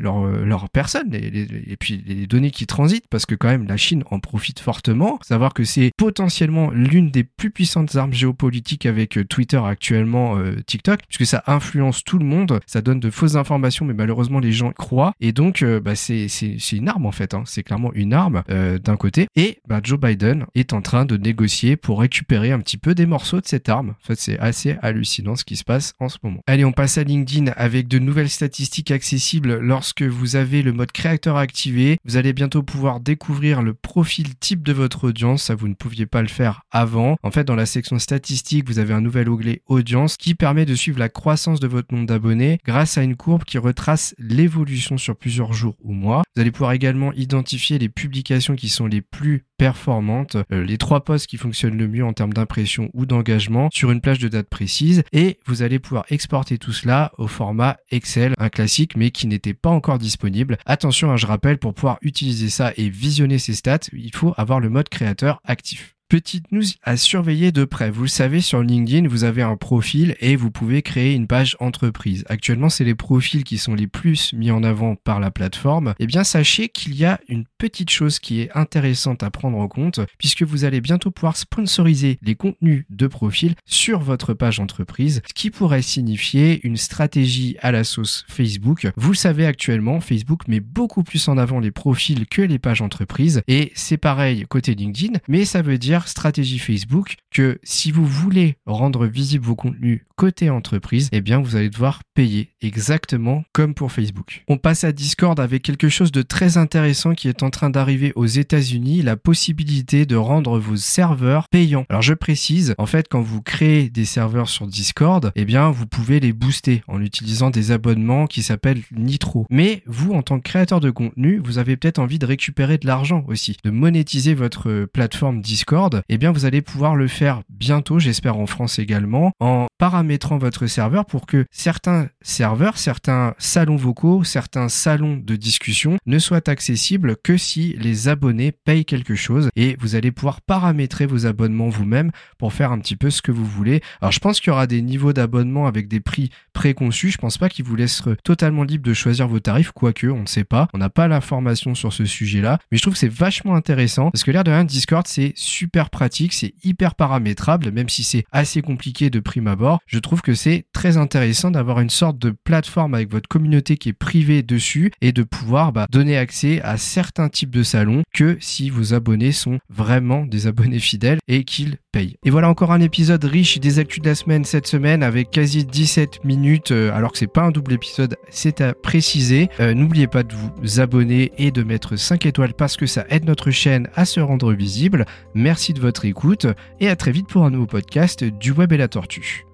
leur, 0.00 0.26
euh, 0.26 0.44
leur 0.44 0.68
personne 0.70 1.14
et 1.14 1.76
puis 1.78 2.02
les 2.06 2.26
données 2.26 2.50
qui 2.50 2.66
transitent 2.66 3.06
parce 3.08 3.26
que 3.26 3.34
quand 3.34 3.48
même 3.48 3.66
la 3.66 3.76
Chine 3.76 4.04
en 4.10 4.20
profite 4.20 4.60
fortement. 4.60 5.18
Savoir 5.22 5.54
que 5.54 5.64
c'est 5.64 5.90
potentiellement 5.96 6.70
l'une 6.70 7.10
des 7.10 7.24
plus 7.24 7.50
puissantes 7.50 7.94
armes 7.96 8.12
géopolitiques 8.12 8.86
avec 8.86 9.18
euh, 9.18 9.24
Twitter 9.24 9.60
actuellement, 9.64 10.36
euh, 10.36 10.56
TikTok, 10.66 11.00
puisque 11.08 11.26
ça 11.26 11.42
influence 11.46 12.04
tout 12.04 12.18
le 12.18 12.24
monde, 12.24 12.60
ça 12.66 12.82
donne 12.82 13.00
de 13.00 13.10
fausses 13.10 13.36
informations, 13.36 13.84
mais 13.84 13.94
malheureusement 13.94 14.38
les 14.38 14.52
gens 14.52 14.72
croient 14.72 15.12
et 15.20 15.32
donc 15.32 15.64
bah, 15.64 15.94
c'est 15.94 16.26
une 16.72 16.88
arme 16.88 17.06
en 17.06 17.12
fait, 17.12 17.34
hein. 17.34 17.42
c'est 17.46 17.62
clairement 17.62 17.92
une 17.94 18.12
arme 18.12 18.42
d'un 18.48 18.96
côté 18.96 19.26
et 19.36 19.58
bah, 19.68 19.80
Joe 19.82 19.98
Biden 19.98 20.46
est 20.54 20.72
en 20.72 20.80
train 20.80 21.04
de 21.04 21.16
négocier 21.16 21.76
pour 21.76 22.00
récupérer 22.00 22.52
un 22.52 22.60
petit 22.60 22.78
peu 22.78 22.94
des 22.94 23.06
morceaux 23.06 23.40
de 23.40 23.46
cette 23.46 23.68
arme. 23.68 23.90
En 23.90 24.06
fait, 24.06 24.18
c'est 24.18 24.38
assez 24.38 24.76
hallucinant 24.82 25.36
ce 25.36 25.44
qui 25.44 25.56
se 25.56 25.64
passe 25.64 25.94
en 26.00 26.08
ce 26.08 26.18
moment. 26.22 26.40
Allez, 26.46 26.64
on 26.64 26.72
passe 26.72 26.98
à 26.98 27.04
LinkedIn 27.04 27.52
avec 27.56 27.88
de 27.88 27.98
nouvelles 27.98 28.30
statistiques 28.30 28.90
accessibles 28.90 29.33
lorsque 29.42 30.02
vous 30.02 30.36
avez 30.36 30.62
le 30.62 30.72
mode 30.72 30.92
créateur 30.92 31.36
activé. 31.36 31.98
Vous 32.04 32.16
allez 32.16 32.32
bientôt 32.32 32.62
pouvoir 32.62 33.00
découvrir 33.00 33.62
le 33.62 33.74
profil 33.74 34.36
type 34.36 34.62
de 34.62 34.72
votre 34.72 35.04
audience. 35.04 35.44
Ça, 35.44 35.54
vous 35.54 35.68
ne 35.68 35.74
pouviez 35.74 36.06
pas 36.06 36.22
le 36.22 36.28
faire 36.28 36.62
avant. 36.70 37.16
En 37.22 37.30
fait, 37.30 37.44
dans 37.44 37.54
la 37.54 37.66
section 37.66 37.98
statistiques, 37.98 38.66
vous 38.66 38.78
avez 38.78 38.94
un 38.94 39.00
nouvel 39.00 39.28
onglet 39.28 39.62
audience 39.66 40.16
qui 40.16 40.34
permet 40.34 40.66
de 40.66 40.74
suivre 40.74 40.98
la 40.98 41.08
croissance 41.08 41.60
de 41.60 41.66
votre 41.66 41.94
nombre 41.94 42.06
d'abonnés 42.06 42.58
grâce 42.64 42.98
à 42.98 43.02
une 43.02 43.16
courbe 43.16 43.44
qui 43.44 43.58
retrace 43.58 44.14
l'évolution 44.18 44.98
sur 44.98 45.16
plusieurs 45.16 45.52
jours 45.52 45.76
ou 45.82 45.92
mois. 45.92 46.23
Vous 46.34 46.40
allez 46.40 46.50
pouvoir 46.50 46.72
également 46.72 47.12
identifier 47.12 47.78
les 47.78 47.88
publications 47.88 48.56
qui 48.56 48.68
sont 48.68 48.86
les 48.86 49.00
plus 49.00 49.44
performantes, 49.56 50.36
euh, 50.52 50.64
les 50.64 50.78
trois 50.78 51.04
posts 51.04 51.28
qui 51.28 51.36
fonctionnent 51.36 51.78
le 51.78 51.86
mieux 51.86 52.04
en 52.04 52.12
termes 52.12 52.32
d'impression 52.32 52.90
ou 52.92 53.06
d'engagement 53.06 53.68
sur 53.72 53.92
une 53.92 54.00
plage 54.00 54.18
de 54.18 54.26
date 54.26 54.48
précise 54.48 55.04
et 55.12 55.38
vous 55.46 55.62
allez 55.62 55.78
pouvoir 55.78 56.06
exporter 56.08 56.58
tout 56.58 56.72
cela 56.72 57.12
au 57.18 57.28
format 57.28 57.76
Excel, 57.92 58.34
un 58.38 58.48
classique 58.48 58.96
mais 58.96 59.12
qui 59.12 59.28
n'était 59.28 59.54
pas 59.54 59.70
encore 59.70 59.98
disponible. 59.98 60.58
Attention, 60.66 61.12
hein, 61.12 61.16
je 61.16 61.26
rappelle, 61.26 61.58
pour 61.58 61.72
pouvoir 61.72 61.98
utiliser 62.02 62.48
ça 62.48 62.72
et 62.76 62.88
visionner 62.88 63.38
ces 63.38 63.54
stats, 63.54 63.78
il 63.92 64.14
faut 64.14 64.34
avoir 64.36 64.58
le 64.58 64.70
mode 64.70 64.88
créateur 64.88 65.40
actif. 65.44 65.93
Petite 66.10 66.52
news 66.52 66.64
à 66.82 66.98
surveiller 66.98 67.50
de 67.50 67.64
près. 67.64 67.90
Vous 67.90 68.02
le 68.02 68.08
savez, 68.08 68.42
sur 68.42 68.62
LinkedIn, 68.62 69.08
vous 69.08 69.24
avez 69.24 69.40
un 69.40 69.56
profil 69.56 70.14
et 70.20 70.36
vous 70.36 70.50
pouvez 70.50 70.82
créer 70.82 71.14
une 71.14 71.26
page 71.26 71.56
entreprise. 71.60 72.24
Actuellement, 72.28 72.68
c'est 72.68 72.84
les 72.84 72.94
profils 72.94 73.42
qui 73.42 73.56
sont 73.56 73.74
les 73.74 73.86
plus 73.86 74.34
mis 74.34 74.50
en 74.50 74.62
avant 74.62 74.96
par 74.96 75.18
la 75.18 75.30
plateforme. 75.30 75.94
Eh 75.98 76.06
bien, 76.06 76.22
sachez 76.22 76.68
qu'il 76.68 76.94
y 76.94 77.06
a 77.06 77.18
une 77.28 77.46
petite 77.56 77.88
chose 77.88 78.18
qui 78.18 78.42
est 78.42 78.54
intéressante 78.54 79.22
à 79.22 79.30
prendre 79.30 79.56
en 79.56 79.66
compte 79.66 80.00
puisque 80.18 80.42
vous 80.42 80.66
allez 80.66 80.82
bientôt 80.82 81.10
pouvoir 81.10 81.38
sponsoriser 81.38 82.18
les 82.20 82.34
contenus 82.34 82.84
de 82.90 83.06
profil 83.06 83.54
sur 83.64 84.00
votre 84.00 84.34
page 84.34 84.60
entreprise, 84.60 85.22
ce 85.26 85.32
qui 85.32 85.50
pourrait 85.50 85.82
signifier 85.82 86.60
une 86.64 86.76
stratégie 86.76 87.56
à 87.62 87.72
la 87.72 87.82
sauce 87.82 88.26
Facebook. 88.28 88.88
Vous 88.96 89.12
le 89.12 89.16
savez 89.16 89.46
actuellement, 89.46 90.00
Facebook 90.00 90.48
met 90.48 90.60
beaucoup 90.60 91.02
plus 91.02 91.26
en 91.28 91.38
avant 91.38 91.60
les 91.60 91.70
profils 91.70 92.26
que 92.26 92.42
les 92.42 92.58
pages 92.58 92.82
entreprises 92.82 93.42
et 93.48 93.72
c'est 93.74 93.96
pareil 93.96 94.44
côté 94.50 94.74
LinkedIn, 94.74 95.18
mais 95.28 95.46
ça 95.46 95.62
veut 95.62 95.78
dire 95.78 95.94
stratégie 96.08 96.58
Facebook 96.58 97.16
que 97.30 97.58
si 97.62 97.90
vous 97.90 98.06
voulez 98.06 98.56
rendre 98.66 99.06
visible 99.06 99.44
vos 99.44 99.56
contenus 99.56 100.02
côté 100.16 100.50
entreprise, 100.50 101.08
eh 101.12 101.20
bien 101.20 101.40
vous 101.40 101.56
allez 101.56 101.70
devoir 101.70 102.02
payer 102.14 102.52
exactement 102.60 103.44
comme 103.52 103.74
pour 103.74 103.90
Facebook. 103.90 104.44
On 104.48 104.58
passe 104.58 104.84
à 104.84 104.92
Discord 104.92 105.40
avec 105.40 105.62
quelque 105.62 105.88
chose 105.88 106.12
de 106.12 106.22
très 106.22 106.56
intéressant 106.56 107.14
qui 107.14 107.28
est 107.28 107.42
en 107.42 107.50
train 107.50 107.70
d'arriver 107.70 108.12
aux 108.14 108.26
États-Unis, 108.26 109.02
la 109.02 109.16
possibilité 109.16 110.06
de 110.06 110.16
rendre 110.16 110.58
vos 110.58 110.76
serveurs 110.76 111.48
payants. 111.48 111.86
Alors 111.88 112.02
je 112.02 112.14
précise, 112.14 112.74
en 112.78 112.86
fait 112.86 113.08
quand 113.08 113.20
vous 113.20 113.42
créez 113.42 113.90
des 113.90 114.04
serveurs 114.04 114.48
sur 114.48 114.66
Discord, 114.66 115.32
eh 115.34 115.44
bien 115.44 115.70
vous 115.70 115.86
pouvez 115.86 116.20
les 116.20 116.32
booster 116.32 116.82
en 116.86 117.02
utilisant 117.02 117.50
des 117.50 117.72
abonnements 117.72 118.26
qui 118.26 118.42
s'appellent 118.42 118.82
Nitro. 118.92 119.46
Mais 119.50 119.82
vous 119.86 120.12
en 120.12 120.22
tant 120.22 120.38
que 120.38 120.44
créateur 120.44 120.80
de 120.80 120.90
contenu, 120.90 121.40
vous 121.44 121.58
avez 121.58 121.76
peut-être 121.76 121.98
envie 121.98 122.18
de 122.18 122.26
récupérer 122.26 122.78
de 122.78 122.86
l'argent 122.86 123.24
aussi, 123.28 123.56
de 123.64 123.70
monétiser 123.70 124.34
votre 124.34 124.86
plateforme 124.92 125.40
Discord 125.40 125.83
eh 126.08 126.18
bien 126.18 126.32
vous 126.32 126.44
allez 126.44 126.62
pouvoir 126.62 126.96
le 126.96 127.08
faire 127.08 127.42
bientôt, 127.48 127.98
j'espère 127.98 128.36
en 128.36 128.46
France 128.46 128.78
également, 128.78 129.32
en 129.40 129.66
paramétrant 129.78 130.38
votre 130.38 130.66
serveur 130.66 131.06
pour 131.06 131.26
que 131.26 131.44
certains 131.50 132.08
serveurs, 132.22 132.78
certains 132.78 133.34
salons 133.38 133.76
vocaux, 133.76 134.24
certains 134.24 134.68
salons 134.68 135.16
de 135.16 135.36
discussion 135.36 135.98
ne 136.06 136.18
soient 136.18 136.48
accessibles 136.48 137.16
que 137.22 137.36
si 137.36 137.74
les 137.78 138.08
abonnés 138.08 138.52
payent 138.52 138.84
quelque 138.84 139.14
chose 139.14 139.50
et 139.56 139.76
vous 139.80 139.94
allez 139.96 140.12
pouvoir 140.12 140.40
paramétrer 140.40 141.06
vos 141.06 141.26
abonnements 141.26 141.68
vous-même 141.68 142.10
pour 142.38 142.52
faire 142.52 142.72
un 142.72 142.78
petit 142.78 142.96
peu 142.96 143.10
ce 143.10 143.22
que 143.22 143.32
vous 143.32 143.44
voulez. 143.44 143.80
Alors 144.00 144.12
je 144.12 144.20
pense 144.20 144.40
qu'il 144.40 144.50
y 144.50 144.52
aura 144.52 144.66
des 144.66 144.82
niveaux 144.82 145.12
d'abonnement 145.12 145.66
avec 145.66 145.88
des 145.88 146.00
prix 146.00 146.30
préconçus, 146.52 147.10
je 147.10 147.18
pense 147.18 147.38
pas 147.38 147.48
qu'ils 147.48 147.64
vous 147.64 147.76
laissent 147.76 148.02
totalement 148.22 148.62
libre 148.62 148.86
de 148.86 148.94
choisir 148.94 149.28
vos 149.28 149.40
tarifs, 149.40 149.72
quoique 149.72 150.06
on 150.06 150.22
ne 150.22 150.26
sait 150.26 150.44
pas, 150.44 150.68
on 150.72 150.78
n'a 150.78 150.90
pas 150.90 151.08
l'information 151.08 151.74
sur 151.74 151.92
ce 151.92 152.04
sujet-là, 152.04 152.58
mais 152.70 152.78
je 152.78 152.82
trouve 152.82 152.94
que 152.94 153.00
c'est 153.00 153.12
vachement 153.12 153.54
intéressant 153.54 154.10
parce 154.10 154.24
que 154.24 154.30
l'air 154.30 154.44
de 154.44 154.50
rien 154.50 154.64
Discord 154.64 155.06
c'est 155.06 155.32
super 155.36 155.73
pratique, 155.90 156.32
c'est 156.32 156.54
hyper 156.62 156.94
paramétrable, 156.94 157.70
même 157.70 157.88
si 157.88 158.04
c'est 158.04 158.24
assez 158.32 158.62
compliqué 158.62 159.10
de 159.10 159.20
prime 159.20 159.48
abord. 159.48 159.80
Je 159.86 159.98
trouve 159.98 160.22
que 160.22 160.34
c'est 160.34 160.66
très 160.72 160.96
intéressant 160.96 161.50
d'avoir 161.50 161.80
une 161.80 161.90
sorte 161.90 162.18
de 162.18 162.30
plateforme 162.30 162.94
avec 162.94 163.10
votre 163.10 163.28
communauté 163.28 163.76
qui 163.76 163.88
est 163.90 163.92
privée 163.92 164.42
dessus 164.42 164.92
et 165.00 165.12
de 165.12 165.22
pouvoir 165.22 165.72
bah, 165.72 165.86
donner 165.90 166.16
accès 166.16 166.60
à 166.62 166.76
certains 166.76 167.28
types 167.28 167.50
de 167.50 167.62
salons 167.62 168.02
que 168.12 168.36
si 168.40 168.70
vos 168.70 168.94
abonnés 168.94 169.32
sont 169.32 169.58
vraiment 169.68 170.24
des 170.24 170.46
abonnés 170.46 170.78
fidèles 170.78 171.18
et 171.28 171.44
qu'ils 171.44 171.76
payent. 171.92 172.16
Et 172.24 172.30
voilà 172.30 172.48
encore 172.48 172.72
un 172.72 172.80
épisode 172.80 173.24
riche 173.24 173.58
des 173.58 173.78
actus 173.78 174.02
de 174.02 174.08
la 174.08 174.14
semaine 174.14 174.44
cette 174.44 174.66
semaine 174.66 175.02
avec 175.02 175.30
quasi 175.30 175.64
17 175.64 176.24
minutes 176.24 176.70
euh, 176.70 176.92
alors 176.92 177.12
que 177.12 177.18
c'est 177.18 177.26
pas 177.26 177.42
un 177.42 177.50
double 177.50 177.72
épisode, 177.72 178.16
c'est 178.30 178.60
à 178.60 178.74
préciser. 178.74 179.48
Euh, 179.60 179.74
n'oubliez 179.74 180.06
pas 180.06 180.22
de 180.22 180.34
vous 180.34 180.80
abonner 180.80 181.32
et 181.38 181.50
de 181.50 181.62
mettre 181.62 181.96
5 181.96 182.26
étoiles 182.26 182.54
parce 182.54 182.76
que 182.76 182.86
ça 182.86 183.04
aide 183.08 183.24
notre 183.24 183.50
chaîne 183.50 183.88
à 183.94 184.04
se 184.04 184.20
rendre 184.20 184.52
visible. 184.52 185.06
Merci 185.34 185.63
de 185.72 185.80
votre 185.80 186.04
écoute 186.04 186.46
et 186.80 186.88
à 186.88 186.96
très 186.96 187.12
vite 187.12 187.28
pour 187.28 187.44
un 187.44 187.50
nouveau 187.50 187.66
podcast 187.66 188.24
du 188.24 188.52
Web 188.52 188.72
et 188.72 188.76
la 188.76 188.88
Tortue. 188.88 189.46